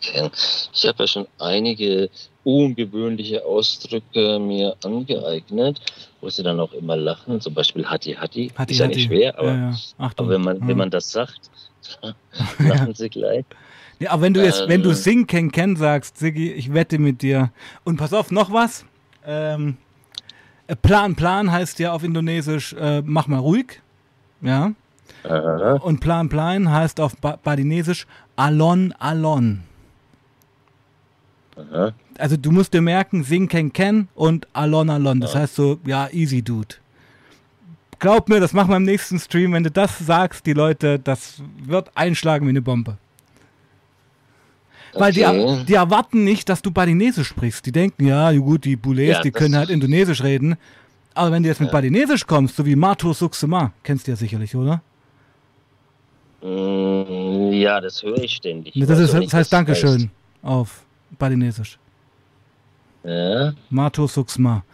[0.00, 0.30] Ken.
[0.74, 2.10] Ich habe ja schon einige
[2.44, 5.80] ungewöhnliche Ausdrücke mir angeeignet,
[6.20, 7.40] wo sie dann auch immer lachen.
[7.40, 8.50] Zum Beispiel Hatti Hatti.
[8.56, 9.76] Hatti, Ist ja nicht schwer, aber, Ja, ja.
[9.98, 10.68] Aber wenn man Ja.
[10.68, 11.50] wenn man das sagt,
[12.58, 13.44] lachen sie gleich.
[13.98, 14.94] Ja, aber wenn du jetzt, wenn du Ähm.
[14.94, 17.50] Sing Ken Ken sagst, Siggi, ich wette mit dir.
[17.84, 18.84] Und pass auf, noch was.
[19.24, 19.76] Ähm,
[20.66, 23.80] äh, Plan Plan heißt ja auf Indonesisch, äh, mach mal ruhig.
[24.42, 24.72] Ja.
[25.80, 29.62] Und Plan Plan heißt auf ba Balinesisch Alon Alon.
[32.18, 35.20] Also du musst dir merken, Sing Ken Ken und Alon Alon.
[35.20, 36.76] Das heißt so, ja, easy dude.
[37.98, 39.54] Glaub mir, das machen wir im nächsten Stream.
[39.54, 42.98] Wenn du das sagst, die Leute, das wird einschlagen wie eine Bombe.
[44.98, 45.64] Weil die, Okay.
[45.68, 47.64] die erwarten nicht, dass du Balinesisch sprichst.
[47.66, 50.56] Die denken, ja, gut, die Boules, Ja, die können halt Indonesisch reden.
[51.14, 51.72] Aber wenn du jetzt mit Ja.
[51.72, 54.82] Balinesisch kommst, so wie Mato Suksema, kennst du ja sicherlich, oder?
[56.42, 58.74] Mm, Ja, das höre ich ständig.
[58.76, 60.10] Das, ist, auch das nicht, heißt Dankeschön
[60.42, 60.84] auf
[61.18, 61.78] Balinesisch.
[63.04, 63.52] Ja.
[63.70, 64.64] Mato Suksma.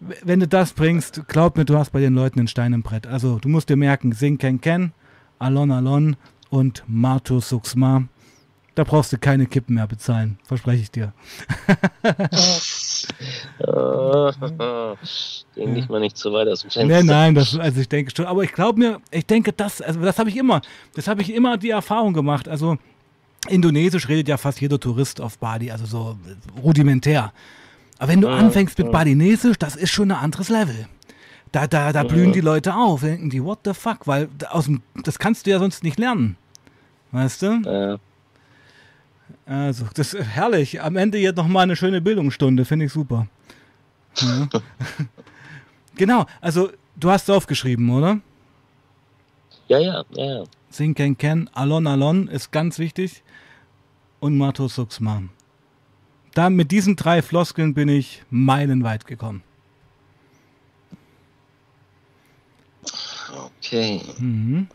[0.00, 2.82] W- Wenn du das bringst, glaub mir, du hast bei den Leuten einen Stein im
[2.82, 3.06] Brett.
[3.06, 4.92] Also du musst dir merken, Sing Ken Ken,
[5.38, 6.16] Alon Alon
[6.48, 8.04] und Mato Suksma.
[8.74, 11.12] Da brauchst du keine Kippen mehr bezahlen, verspreche ich dir.
[13.66, 14.32] Ah,
[15.56, 16.96] Denk nicht mal nicht so weit aus dem Fenster.
[16.96, 18.26] Nein, nein, das, also ich denke schon.
[18.26, 20.60] Aber ich glaube mir, ich denke, das, also das habe ich immer,
[20.94, 22.48] das habe ich immer die Erfahrung gemacht.
[22.48, 22.78] Also
[23.48, 26.18] Indonesisch redet ja fast jeder Tourist auf Bali, also so
[26.62, 27.32] rudimentär.
[27.98, 28.92] Aber wenn du anfängst mit.
[28.92, 30.86] Balinesisch, das ist schon ein anderes Level.
[31.52, 34.82] Da, da, da blühen die Leute auf, denken die, what the fuck, weil aus dem,
[35.02, 36.36] das kannst du ja sonst nicht lernen.
[37.12, 37.60] Weißt du?
[37.64, 37.98] Ja.
[39.46, 40.80] Also, das ist herrlich.
[40.80, 43.26] Am Ende jetzt nochmal eine schöne Bildungsstunde, finde ich super.
[44.16, 44.48] Ja.
[45.96, 48.20] genau, also du hast es aufgeschrieben, oder?
[49.68, 50.44] Ja, ja, ja, ja.
[50.70, 53.22] Sing Ken Ken, Alon Alon ist ganz wichtig.
[54.20, 55.22] Und Mato Suxma.
[56.34, 59.42] Da mit diesen drei Floskeln bin ich meilenweit gekommen.
[63.32, 64.02] Okay.
[64.18, 64.68] Mhm.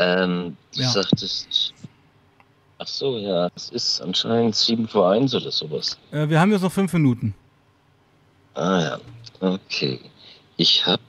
[0.00, 0.88] Ähm, du Ja.
[0.88, 1.74] sagtest.
[2.78, 5.98] Ach so, ja, es ist anscheinend 7 vor 1 oder sowas.
[6.10, 7.34] Äh, wir haben jetzt noch fünf Minuten.
[8.54, 9.00] Ah ja,
[9.40, 10.00] okay.
[10.56, 11.00] Ich hab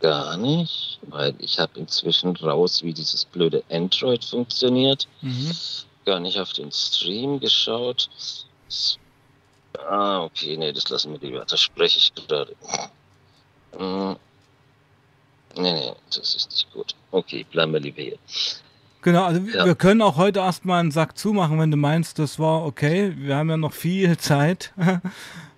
[0.00, 5.06] gar nicht, weil ich habe inzwischen raus, wie dieses blöde Android funktioniert.
[5.20, 5.54] Mhm.
[6.06, 8.08] Gar nicht auf den Stream geschaut.
[9.90, 11.44] Ah, okay, nee, das lassen wir lieber.
[11.44, 12.56] Da spreche ich gerade.
[15.56, 16.94] Nee, nee, das ist nicht gut.
[17.10, 18.16] Okay, bleiben wir lieber hier.
[19.02, 19.64] Genau, also wir- Ja.
[19.64, 23.14] wir können auch heute erstmal einen Sack zumachen, wenn du meinst, das war okay.
[23.16, 24.72] Wir haben ja noch viel Zeit.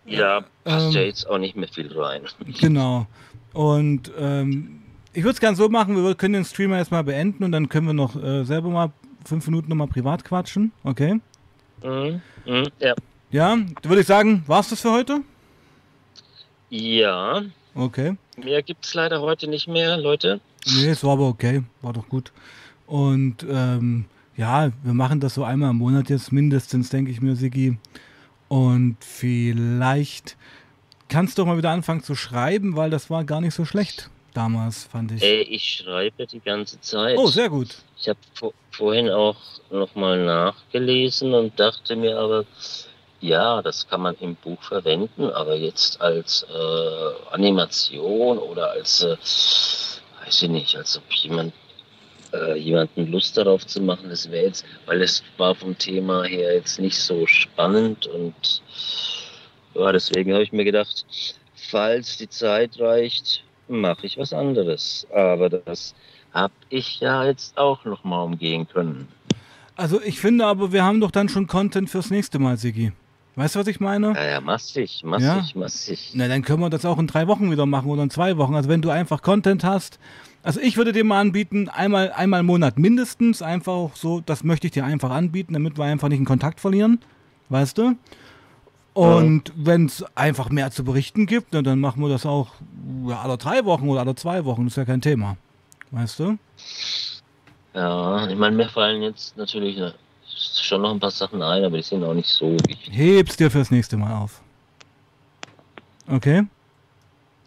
[0.06, 0.92] Ja, passt Ähm.
[0.92, 2.22] ja jetzt auch nicht mehr viel rein.
[2.60, 3.06] Genau.
[3.52, 4.82] Und ähm,
[5.12, 7.68] ich würde es gerne so machen, wir können den Streamer jetzt mal beenden und dann
[7.68, 8.92] können wir noch äh, selber mal
[9.26, 10.72] fünf Minuten nochmal privat quatschen.
[10.84, 11.20] Okay?
[11.82, 12.22] Mhm.
[12.46, 12.68] Mhm.
[12.78, 12.94] Ja.
[13.30, 15.20] Ja, würde ich sagen, war's das für heute?
[16.70, 17.42] Ja,
[17.74, 18.16] Okay.
[18.36, 20.40] mehr gibt's leider heute nicht mehr, Leute.
[20.66, 21.62] Nee, es war aber okay.
[21.80, 22.32] War doch gut.
[22.86, 24.04] Und ähm,
[24.36, 27.78] ja, wir machen das so einmal im Monat jetzt mindestens, denke ich mir, Sigi.
[28.48, 30.36] Und vielleicht
[31.08, 34.10] kannst du doch mal wieder anfangen zu schreiben, weil das war gar nicht so schlecht
[34.34, 35.22] damals, fand ich.
[35.22, 37.18] Äh, ich schreibe die ganze Zeit.
[37.18, 37.76] Oh, sehr gut.
[37.98, 39.36] Ich habe vor, vorhin auch
[39.70, 42.44] nochmal nachgelesen und dachte mir aber,
[43.22, 49.16] ja, das kann man im Buch verwenden, aber jetzt als äh, Animation oder als, äh,
[50.24, 51.52] weiß ich nicht, als ob jemand
[52.32, 56.54] äh, jemanden Lust darauf zu machen, das wäre jetzt, weil es war vom Thema her
[56.54, 58.62] jetzt nicht so spannend und
[59.74, 61.06] ja, deswegen habe ich mir gedacht,
[61.54, 65.06] falls die Zeit reicht, mache ich was anderes.
[65.14, 65.94] Aber das
[66.34, 69.08] habe ich ja jetzt auch noch mal umgehen können.
[69.76, 72.92] Also ich finde aber, wir haben doch dann schon Content fürs nächste Mal, Sigi.
[73.34, 74.12] Weißt du, was ich meine?
[74.14, 75.60] Ja, ja, massig, massig, Ja?
[75.60, 76.12] massig.
[76.14, 78.54] Na, dann können wir das auch in drei Wochen wieder machen oder in zwei Wochen.
[78.54, 79.98] Also wenn du einfach Content hast.
[80.42, 84.42] Also ich würde dir mal anbieten, einmal, einmal im Monat mindestens, einfach auch so, das
[84.42, 86.98] möchte ich dir einfach anbieten, damit wir einfach nicht in Kontakt verlieren.
[87.48, 87.96] Weißt du?
[88.94, 92.48] Und wenn es einfach mehr zu berichten gibt, na, dann machen wir das auch
[93.06, 94.64] ja, alle drei Wochen oder alle zwei Wochen.
[94.64, 95.36] Das ist ja kein Thema.
[95.90, 96.36] Weißt du?
[97.74, 99.80] Ja, ich meine, mir fallen jetzt natürlich
[100.60, 102.88] schon noch ein paar Sachen ein, aber die sind auch nicht so wichtig.
[102.90, 104.40] Heb's dir fürs nächste Mal auf.
[106.08, 106.44] Okay?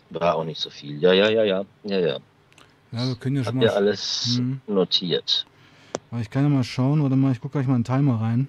[0.10, 0.98] War auch nicht so viel.
[1.00, 2.18] Ja, ja, ja, ja, ja, ja.
[2.92, 3.64] Ja, wir können ja schon mal.
[3.64, 4.62] ihr alles Hm.
[4.68, 5.46] notiert?
[6.12, 8.48] Aber ich kann ja mal schauen, warte mal, ich gucke gleich mal einen Timer rein.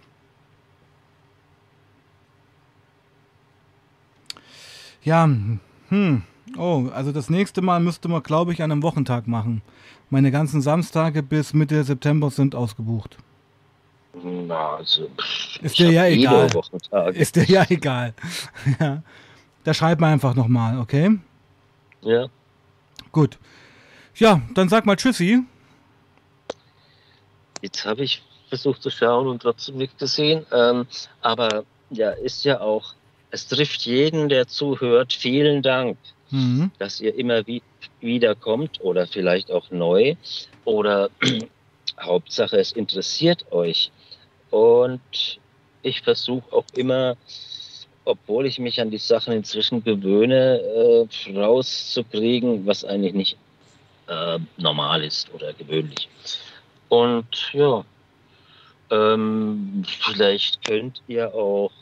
[5.03, 5.29] Ja,
[5.89, 6.23] hm.
[6.57, 9.63] Oh, also das nächste Mal müsste man, glaube ich, an einem Wochentag machen.
[10.11, 13.19] Meine ganzen Samstage bis Mitte September sind ausgebucht.
[14.23, 16.49] Na, also, pff, Ist dir ja egal.
[17.13, 18.15] Ist dir ja egal.
[18.81, 19.03] ja.
[19.65, 21.19] Da schreib mal einfach nochmal, okay?
[22.03, 22.27] Ja.
[23.13, 23.39] Gut.
[24.15, 25.43] Ja, dann sag mal Tschüssi.
[27.63, 30.47] Jetzt habe ich versucht zu schauen und trotzdem nichts gesehen.
[30.53, 30.87] Ähm,
[31.21, 32.95] aber ja, ist ja auch,
[33.31, 35.13] es trifft jeden, der zuhört.
[35.13, 35.99] Vielen Dank,
[36.31, 36.71] Mhm.
[36.79, 37.63] dass ihr immer wie,
[38.01, 40.15] wieder kommt oder vielleicht auch neu.
[40.65, 41.11] Oder
[42.01, 43.91] Hauptsache, es interessiert euch.
[44.51, 45.01] Und
[45.83, 47.17] ich versuche auch immer,
[48.05, 53.37] obwohl ich mich an die Sachen inzwischen gewöhne, äh, rauszukriegen, was eigentlich nicht
[54.09, 56.09] äh, normal ist oder gewöhnlich.
[56.89, 57.85] Und ja,
[58.91, 61.73] ähm, vielleicht könnt ihr auch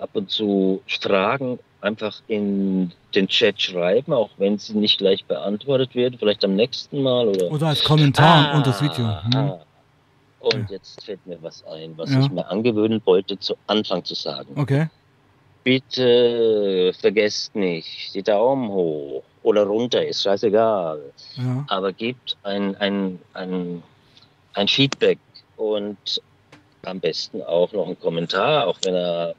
[0.00, 5.94] ab und zu Fragen einfach in den Chat schreiben, auch wenn sie nicht gleich beantwortet
[5.94, 7.50] werden, vielleicht am nächsten Mal oder.
[7.50, 8.98] Oder als Kommentar Ah, unter das Video.
[8.98, 9.34] Hm.
[9.34, 9.60] ah.
[10.40, 12.20] Und jetzt fällt mir was ein, was Ja.
[12.20, 14.48] ich mir angewöhnen wollte, zu Anfang zu sagen.
[14.58, 14.88] Okay.
[15.64, 21.00] Bitte vergesst nicht, die Daumen hoch oder runter, ist scheißegal.
[21.36, 21.64] Ja.
[21.68, 23.82] Aber gebt ein, ein, ein,
[24.54, 25.18] ein Feedback
[25.56, 26.20] und
[26.82, 29.34] am besten auch noch einen Kommentar, auch wenn er,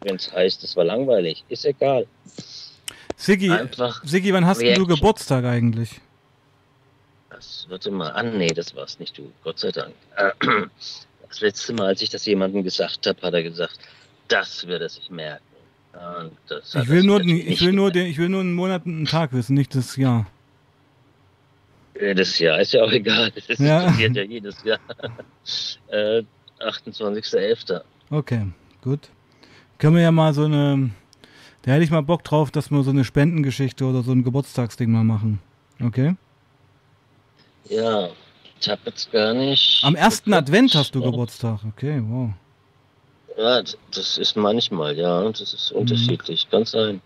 [0.00, 1.44] wenn es heißt, es war langweilig.
[1.50, 2.06] Ist egal.
[3.16, 4.86] Siggi, Einfach Siggi, wann hast du.
[4.86, 6.00] Geburtstag eigentlich?
[7.40, 8.36] Das warte mal an.
[8.36, 9.32] Nee, das war's nicht du.
[9.42, 9.94] Gott sei Dank.
[10.16, 10.30] Äh,
[11.28, 13.78] Das letzte Mal, als ich das jemandem gesagt habe, hat er gesagt,
[14.26, 15.44] das wird er sich merken.
[16.74, 19.06] Ich will nur, natürlich ich will nur, den, ich will nur einen Monat und einen
[19.06, 20.26] Tag wissen, nicht das Jahr.
[21.94, 23.30] Äh, Das Jahr ist ja auch egal.
[23.46, 23.84] Das Ja.
[23.84, 24.80] passiert ja jedes Jahr.
[25.88, 26.24] äh,
[26.58, 27.80] 28.11.
[28.10, 28.46] Okay,
[28.82, 29.08] gut.
[29.78, 30.90] Können wir ja mal so eine,
[31.62, 34.90] da hätte ich mal Bock drauf, dass wir so eine Spendengeschichte oder so ein Geburtstagsding
[34.90, 35.38] mal machen.
[35.80, 36.16] Okay?
[37.68, 38.08] Ja,
[38.60, 39.82] ich habe jetzt gar nicht.
[39.84, 41.60] Am ersten Advent hast du Geburtstag.
[41.68, 42.30] Okay, wow.
[43.38, 43.62] Ja,
[43.94, 45.28] das ist manchmal, ja.
[45.30, 46.48] Das ist unterschiedlich.
[46.50, 46.96] Kann sein.
[46.96, 47.00] Mhm.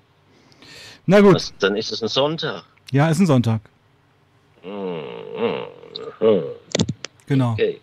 [1.06, 1.34] Na gut.
[1.34, 2.64] Was, dann ist es ein Sonntag.
[2.90, 3.60] Ja, ist ein Sonntag.
[4.64, 5.02] Mhm.
[6.20, 6.42] Mhm.
[7.26, 7.52] Genau.
[7.52, 7.80] Okay.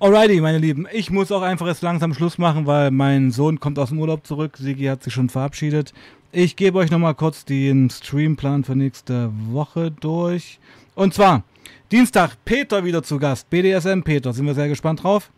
[0.00, 0.86] Alrighty, meine Lieben.
[0.92, 4.26] Ich muss auch einfach jetzt langsam Schluss machen, weil mein Sohn kommt aus dem Urlaub
[4.26, 4.56] zurück.
[4.56, 5.92] Sigi hat sich schon verabschiedet.
[6.30, 10.58] Ich gebe euch nochmal kurz den Streamplan für nächste Woche durch.
[10.94, 11.42] Und zwar
[11.90, 13.48] Dienstag Peter wieder zu Gast.
[13.48, 15.30] BDSM Peter, sind wir sehr gespannt drauf.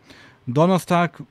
[0.48, 1.22] Donnerstag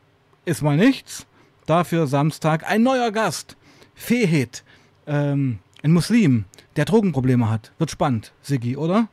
[0.45, 1.27] ist mal nichts.
[1.65, 3.57] Dafür Samstag ein neuer Gast.
[3.95, 4.63] Fehit.
[5.07, 6.45] Ähm, ein Muslim,
[6.77, 7.73] der Drogenprobleme hat.
[7.79, 9.09] Wird spannend, Sigi, oder?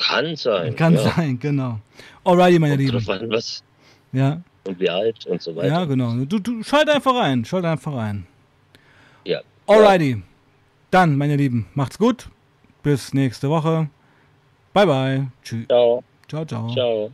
[0.00, 0.74] Kann sein.
[0.74, 1.10] Kann ja.
[1.10, 1.78] sein, genau.
[2.24, 3.08] Alrighty, meine Lieben.
[3.08, 3.62] an, was
[4.10, 5.68] Ja, und wie alt und so weiter.
[5.68, 6.12] ja, genau.
[6.24, 8.26] Du, du schalt einfach rein, schalt einfach rein.
[9.24, 9.40] Ja.
[9.68, 10.22] Alrighty.
[10.90, 12.28] Dann, meine Lieben, macht's gut.
[12.82, 13.88] Bis nächste Woche.
[14.72, 15.26] Bye, bye.
[15.42, 15.66] Tschüss.
[15.68, 16.02] Ciao.
[16.28, 16.70] Ciao, ciao.
[16.72, 17.12] Ciao.